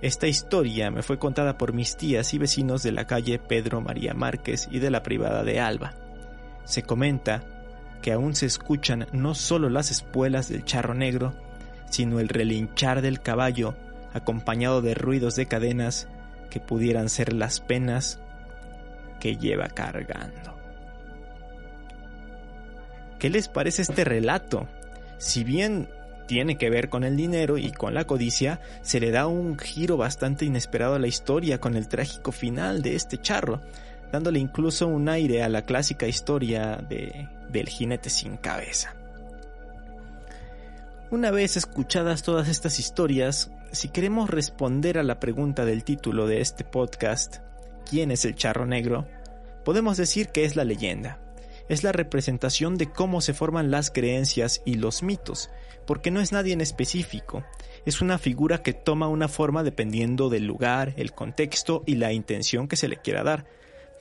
Esta 0.02 0.28
historia 0.28 0.90
me 0.90 1.04
fue 1.04 1.20
contada 1.20 1.58
por 1.58 1.72
mis 1.72 1.96
tías 1.96 2.34
y 2.34 2.40
vecinos 2.40 2.82
de 2.82 2.92
la 2.92 3.06
calle 3.06 3.40
Pedro 3.40 3.80
María 3.80 4.16
Márquez 4.16 4.68
y 4.72 4.80
de 4.80 4.90
la 4.90 5.04
privada 5.04 5.44
de 5.44 5.60
Alba. 5.60 5.94
Se 6.66 6.82
comenta 6.82 7.44
que 8.02 8.12
aún 8.12 8.36
se 8.36 8.48
escuchan 8.48 9.08
no 9.12 9.36
solo 9.36 9.70
las 9.70 9.92
espuelas 9.92 10.50
del 10.50 10.66
charro 10.66 10.96
negro, 10.96 11.34
sino 11.90 12.20
el 12.20 12.30
relinchar 12.30 13.02
del 13.02 13.22
caballo 13.22 13.76
acompañado 14.14 14.82
de 14.82 14.96
ruidos 14.96 15.36
de 15.36 15.46
cadenas 15.46 16.08
que 16.50 16.60
pudieran 16.60 17.10
ser 17.10 17.34
las 17.34 17.60
penas 17.60 18.20
que 19.20 19.38
lleva 19.38 19.68
cargando. 19.68 20.57
¿Qué 23.20 23.30
les 23.30 23.48
parece 23.48 23.82
este 23.82 24.04
relato? 24.04 24.68
Si 25.18 25.44
bien 25.44 25.90
tiene 26.28 26.58
que 26.58 26.70
ver 26.70 26.90
con 26.90 27.04
el 27.04 27.18
dinero 27.18 27.58
y 27.58 27.72
con 27.72 27.94
la 27.94 28.06
codicia, 28.06 28.60
se 28.82 29.00
le 29.00 29.12
da 29.12 29.28
un 29.28 29.58
giro 29.58 29.98
bastante 29.98 30.46
inesperado 30.46 30.96
a 30.96 31.00
la 31.00 31.08
historia 31.08 31.60
con 31.60 31.76
el 31.76 31.88
trágico 31.88 32.32
final 32.32 32.82
de 32.82 32.96
este 32.96 33.18
charro, 33.18 33.62
dándole 34.12 34.40
incluso 34.40 34.88
un 34.88 35.10
aire 35.10 35.42
a 35.42 35.50
la 35.50 35.64
clásica 35.64 36.08
historia 36.08 36.78
de, 36.88 37.30
del 37.50 37.68
jinete 37.70 38.10
sin 38.10 38.38
cabeza. 38.38 38.94
Una 41.10 41.32
vez 41.32 41.56
escuchadas 41.56 42.22
todas 42.22 42.50
estas 42.50 42.80
historias, 42.80 43.50
si 43.72 43.88
queremos 43.88 44.30
responder 44.30 44.98
a 44.98 45.04
la 45.04 45.20
pregunta 45.20 45.66
del 45.66 45.84
título 45.84 46.28
de 46.28 46.42
este 46.42 46.66
podcast, 46.66 47.38
¿quién 47.90 48.12
es 48.12 48.26
el 48.26 48.36
charro 48.36 48.66
negro? 48.66 49.08
Podemos 49.64 49.98
decir 49.98 50.30
que 50.30 50.44
es 50.44 50.58
la 50.58 50.66
leyenda. 50.66 51.20
Es 51.70 51.84
la 51.84 51.92
representación 51.92 52.78
de 52.78 52.90
cómo 52.90 53.20
se 53.20 53.34
forman 53.34 53.72
las 53.72 53.92
creencias 53.92 54.62
y 54.66 54.76
los 54.76 55.04
mitos, 55.04 55.50
porque 55.86 56.12
no 56.12 56.22
es 56.22 56.32
nadie 56.32 56.54
en 56.54 56.62
específico. 56.62 57.44
Es 57.86 58.02
una 58.02 58.18
figura 58.18 58.64
que 58.64 58.74
toma 58.74 59.10
una 59.10 59.28
forma 59.28 59.64
dependiendo 59.64 60.30
del 60.30 60.46
lugar, 60.46 60.94
el 60.98 61.14
contexto 61.14 61.84
y 61.86 61.96
la 61.96 62.14
intención 62.14 62.68
que 62.68 62.78
se 62.78 62.88
le 62.88 62.98
quiera 62.98 63.24
dar. 63.24 63.46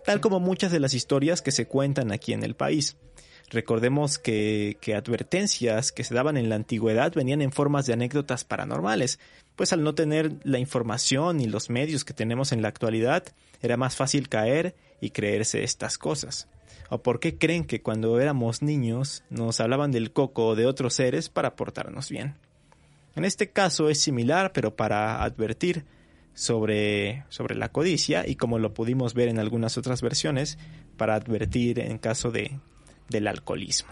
tal 0.05 0.21
como 0.21 0.39
muchas 0.39 0.71
de 0.71 0.79
las 0.79 0.95
historias 0.95 1.43
que 1.43 1.51
se 1.51 1.67
cuentan 1.67 2.13
aquí 2.13 2.33
en 2.33 2.45
el 2.45 2.55
país. 2.55 2.97
Recordemos 3.51 4.19
que, 4.19 4.77
que, 4.81 4.95
advertencias 4.95 5.91
que 5.91 6.05
se 6.05 6.15
daban 6.15 6.37
en 6.37 6.49
la 6.49 6.55
antigüedad 6.55 7.13
venían 7.13 7.43
en 7.43 7.51
formas 7.51 7.87
de 7.87 7.95
anécdotas 7.95 8.45
paranormales, 8.45 9.19
pues 9.57 9.73
al 9.73 9.83
no 9.83 9.97
tener 9.97 10.35
la 10.45 10.61
información 10.61 11.41
y 11.41 11.47
los 11.47 11.71
medios 11.71 12.05
que 12.05 12.15
tenemos 12.15 12.53
en 12.53 12.63
la 12.63 12.69
actualidad, 12.69 13.25
era 13.63 13.77
más 13.77 13.97
fácil 13.97 14.29
caer 14.29 14.77
y 15.01 15.11
creerse 15.11 15.65
estas 15.65 15.99
cosas. 15.99 16.49
¿O 16.89 17.03
por 17.03 17.21
qué 17.21 17.39
creen 17.39 17.65
que 17.65 17.83
cuando 17.83 18.21
éramos 18.21 18.63
niños 18.63 19.25
nos 19.31 19.61
hablaban 19.61 19.91
del 19.93 20.13
coco 20.13 20.49
o 20.49 20.55
de 20.55 20.67
otros 20.67 20.95
seres 20.95 21.29
para 21.29 21.57
portarnos 21.57 22.11
bien? 22.11 22.37
En 23.17 23.25
este 23.25 23.51
caso 23.51 23.89
es 23.89 24.01
similar, 24.01 24.53
pero 24.53 24.77
para 24.77 25.23
advertir 25.23 25.85
sobre, 26.35 27.25
sobre 27.29 27.55
la 27.55 27.71
codicia 27.71 28.29
y 28.29 28.37
como 28.37 28.59
lo 28.59 28.75
pudimos 28.75 29.15
ver 29.15 29.29
en 29.29 29.39
algunas 29.39 29.79
otras 29.79 30.03
versiones, 30.03 30.59
para 30.97 31.15
advertir 31.15 31.81
en 31.81 31.99
caso 31.99 32.31
de, 32.31 32.61
del 33.09 33.27
alcoholismo. 33.27 33.91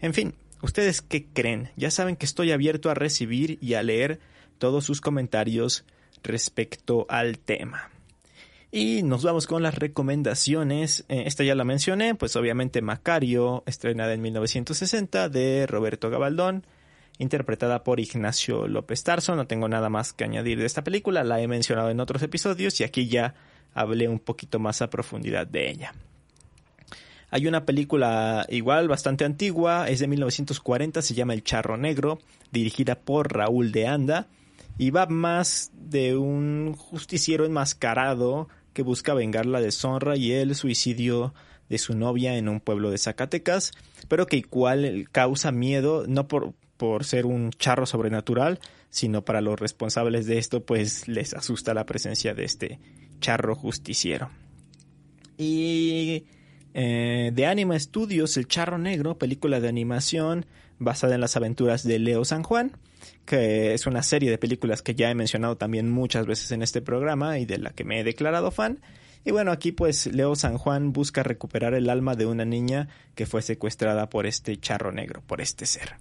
En 0.00 0.14
fin, 0.14 0.34
¿ustedes 0.62 1.00
qué 1.00 1.26
creen? 1.26 1.70
Ya 1.76 1.90
saben 1.90 2.16
que 2.16 2.26
estoy 2.26 2.50
abierto 2.50 2.90
a 2.90 2.94
recibir 2.94 3.58
y 3.60 3.74
a 3.74 3.82
leer 3.82 4.20
todos 4.58 4.84
sus 4.84 5.00
comentarios 5.00 5.84
respecto 6.22 7.06
al 7.08 7.38
tema. 7.38 7.89
Y 8.72 9.02
nos 9.02 9.24
vamos 9.24 9.48
con 9.48 9.64
las 9.64 9.74
recomendaciones. 9.74 11.04
Eh, 11.08 11.24
esta 11.26 11.42
ya 11.42 11.56
la 11.56 11.64
mencioné, 11.64 12.14
pues 12.14 12.36
obviamente 12.36 12.82
Macario, 12.82 13.64
estrenada 13.66 14.14
en 14.14 14.22
1960 14.22 15.28
de 15.28 15.66
Roberto 15.66 16.08
Gabaldón, 16.08 16.64
interpretada 17.18 17.82
por 17.82 17.98
Ignacio 17.98 18.68
López 18.68 19.02
Tarso. 19.02 19.34
No 19.34 19.48
tengo 19.48 19.68
nada 19.68 19.88
más 19.88 20.12
que 20.12 20.22
añadir 20.22 20.60
de 20.60 20.66
esta 20.66 20.84
película, 20.84 21.24
la 21.24 21.40
he 21.40 21.48
mencionado 21.48 21.90
en 21.90 21.98
otros 21.98 22.22
episodios 22.22 22.80
y 22.80 22.84
aquí 22.84 23.08
ya 23.08 23.34
hablé 23.74 24.06
un 24.06 24.20
poquito 24.20 24.60
más 24.60 24.82
a 24.82 24.90
profundidad 24.90 25.48
de 25.48 25.68
ella. 25.68 25.92
Hay 27.32 27.48
una 27.48 27.64
película 27.66 28.46
igual 28.48 28.86
bastante 28.86 29.24
antigua, 29.24 29.88
es 29.88 29.98
de 29.98 30.06
1940, 30.06 31.02
se 31.02 31.14
llama 31.14 31.34
El 31.34 31.42
Charro 31.42 31.76
Negro, 31.76 32.20
dirigida 32.52 33.00
por 33.00 33.32
Raúl 33.32 33.72
de 33.72 33.88
Anda 33.88 34.28
y 34.78 34.90
va 34.90 35.06
más 35.06 35.70
de 35.74 36.16
un 36.16 36.74
justiciero 36.74 37.44
enmascarado 37.44 38.48
que 38.72 38.82
busca 38.82 39.14
vengar 39.14 39.46
la 39.46 39.60
deshonra 39.60 40.16
y 40.16 40.32
el 40.32 40.54
suicidio 40.54 41.34
de 41.68 41.78
su 41.78 41.94
novia 41.94 42.36
en 42.36 42.48
un 42.48 42.60
pueblo 42.60 42.90
de 42.90 42.98
Zacatecas, 42.98 43.72
pero 44.08 44.26
que 44.26 44.38
igual 44.38 45.08
causa 45.12 45.52
miedo, 45.52 46.04
no 46.08 46.26
por, 46.26 46.52
por 46.76 47.04
ser 47.04 47.26
un 47.26 47.50
charro 47.50 47.86
sobrenatural, 47.86 48.58
sino 48.90 49.24
para 49.24 49.40
los 49.40 49.58
responsables 49.58 50.26
de 50.26 50.38
esto, 50.38 50.64
pues 50.64 51.06
les 51.06 51.32
asusta 51.32 51.74
la 51.74 51.86
presencia 51.86 52.34
de 52.34 52.44
este 52.44 52.80
charro 53.20 53.54
justiciero. 53.54 54.30
Y 55.38 56.24
eh, 56.74 57.30
de 57.32 57.46
Anima 57.46 57.78
Studios, 57.78 58.36
El 58.36 58.46
Charro 58.46 58.78
Negro, 58.78 59.16
película 59.16 59.60
de 59.60 59.68
animación 59.68 60.46
basada 60.80 61.14
en 61.14 61.20
las 61.20 61.36
aventuras 61.36 61.84
de 61.84 62.00
Leo 62.00 62.24
San 62.24 62.42
Juan, 62.42 62.72
que 63.24 63.74
es 63.74 63.86
una 63.86 64.02
serie 64.02 64.30
de 64.30 64.38
películas 64.38 64.82
que 64.82 64.96
ya 64.96 65.10
he 65.10 65.14
mencionado 65.14 65.56
también 65.56 65.88
muchas 65.88 66.26
veces 66.26 66.50
en 66.50 66.62
este 66.62 66.82
programa 66.82 67.38
y 67.38 67.46
de 67.46 67.58
la 67.58 67.70
que 67.70 67.84
me 67.84 68.00
he 68.00 68.04
declarado 68.04 68.50
fan. 68.50 68.80
Y 69.24 69.30
bueno, 69.30 69.52
aquí 69.52 69.70
pues 69.70 70.06
Leo 70.06 70.34
San 70.34 70.58
Juan 70.58 70.92
busca 70.92 71.22
recuperar 71.22 71.74
el 71.74 71.90
alma 71.90 72.16
de 72.16 72.26
una 72.26 72.44
niña 72.44 72.88
que 73.14 73.26
fue 73.26 73.42
secuestrada 73.42 74.08
por 74.08 74.26
este 74.26 74.58
charro 74.58 74.90
negro, 74.90 75.22
por 75.26 75.40
este 75.40 75.66
ser. 75.66 75.96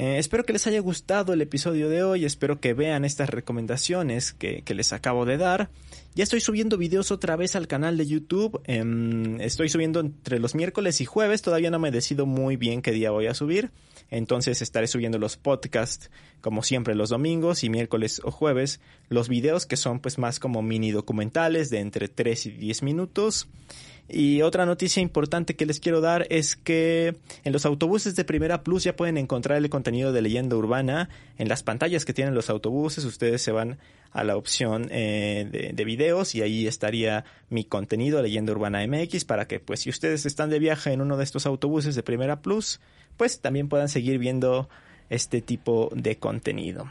Eh, 0.00 0.18
espero 0.18 0.44
que 0.44 0.52
les 0.52 0.64
haya 0.68 0.78
gustado 0.78 1.32
el 1.32 1.42
episodio 1.42 1.88
de 1.88 2.04
hoy, 2.04 2.24
espero 2.24 2.60
que 2.60 2.72
vean 2.72 3.04
estas 3.04 3.30
recomendaciones 3.30 4.32
que, 4.32 4.62
les 4.68 4.92
acabo 4.92 5.26
de 5.26 5.38
dar. 5.38 5.70
Ya 6.14 6.22
estoy 6.22 6.40
subiendo 6.40 6.78
videos 6.78 7.10
otra 7.10 7.34
vez 7.34 7.56
al 7.56 7.66
canal 7.66 7.96
de 7.96 8.06
YouTube, 8.06 8.62
em, 8.66 9.40
estoy 9.40 9.68
subiendo 9.68 9.98
entre 9.98 10.38
los 10.38 10.54
miércoles 10.54 11.00
y 11.00 11.04
jueves, 11.04 11.42
todavía 11.42 11.72
no 11.72 11.80
me 11.80 11.90
decido 11.90 12.26
muy 12.26 12.56
bien 12.56 12.80
qué 12.80 12.92
día 12.92 13.10
voy 13.10 13.26
a 13.26 13.34
subir, 13.34 13.72
entonces 14.08 14.62
estaré 14.62 14.86
subiendo 14.86 15.18
los 15.18 15.36
podcasts 15.36 16.12
como 16.40 16.62
siempre 16.62 16.94
los 16.94 17.08
domingos 17.08 17.64
y 17.64 17.68
miércoles 17.68 18.20
o 18.22 18.30
jueves, 18.30 18.78
los 19.08 19.28
videos 19.28 19.66
que 19.66 19.76
son 19.76 19.98
pues 19.98 20.16
más 20.16 20.38
como 20.38 20.62
mini 20.62 20.92
documentales 20.92 21.70
de 21.70 21.80
entre 21.80 22.06
3 22.06 22.46
y 22.46 22.50
10 22.52 22.84
minutos. 22.84 23.48
Y 24.08 24.40
otra 24.40 24.64
noticia 24.64 25.02
importante 25.02 25.54
que 25.54 25.66
les 25.66 25.80
quiero 25.80 26.00
dar 26.00 26.26
es 26.30 26.56
que 26.56 27.16
en 27.44 27.52
los 27.52 27.66
autobuses 27.66 28.16
de 28.16 28.24
Primera 28.24 28.62
Plus 28.62 28.84
ya 28.84 28.96
pueden 28.96 29.18
encontrar 29.18 29.58
el 29.58 29.68
contenido 29.68 30.12
de 30.12 30.22
leyenda 30.22 30.56
urbana. 30.56 31.10
En 31.36 31.48
las 31.48 31.62
pantallas 31.62 32.06
que 32.06 32.14
tienen 32.14 32.34
los 32.34 32.48
autobuses 32.48 33.04
ustedes 33.04 33.42
se 33.42 33.52
van 33.52 33.78
a 34.10 34.24
la 34.24 34.36
opción 34.36 34.88
eh, 34.90 35.46
de, 35.50 35.72
de, 35.74 35.84
videos 35.84 36.34
y 36.34 36.40
ahí 36.40 36.66
estaría 36.66 37.26
mi 37.50 37.64
contenido 37.64 38.22
leyenda 38.22 38.52
urbana 38.52 38.86
MX 38.86 39.26
para 39.26 39.46
que 39.46 39.60
pues 39.60 39.80
si 39.80 39.90
ustedes 39.90 40.24
están 40.24 40.48
de 40.48 40.58
viaje 40.58 40.92
en 40.92 41.02
uno 41.02 41.18
de 41.18 41.24
estos 41.24 41.44
autobuses 41.44 41.94
de 41.94 42.02
Primera 42.02 42.40
Plus 42.40 42.80
pues 43.18 43.40
también 43.40 43.68
puedan 43.68 43.90
seguir 43.90 44.18
viendo 44.18 44.70
este 45.10 45.42
tipo 45.42 45.90
de 45.94 46.16
contenido. 46.16 46.90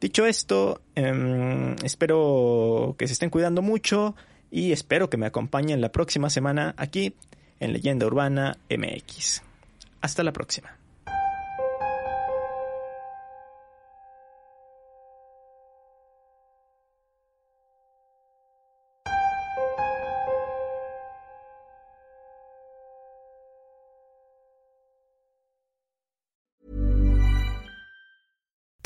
Dicho 0.00 0.26
esto, 0.26 0.82
eh, 0.94 1.76
espero 1.82 2.94
que 2.98 3.06
se 3.06 3.14
estén 3.14 3.30
cuidando 3.30 3.62
mucho 3.62 4.14
y 4.50 4.72
espero 4.72 5.10
que 5.10 5.16
me 5.16 5.26
acompañen 5.26 5.80
la 5.80 5.92
próxima 5.92 6.30
semana 6.30 6.74
aquí 6.76 7.14
en 7.60 7.72
Leyenda 7.72 8.06
Urbana 8.06 8.58
MX. 8.70 9.42
Hasta 10.00 10.22
la 10.22 10.32
próxima. 10.32 10.78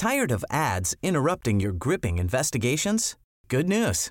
Tired 0.01 0.33
of 0.33 0.47
ads 0.49 0.97
interrupting 1.03 1.61
your 1.61 1.73
gripping 1.73 2.17
investigations? 2.17 3.17
Good 3.49 3.69
news. 3.69 4.11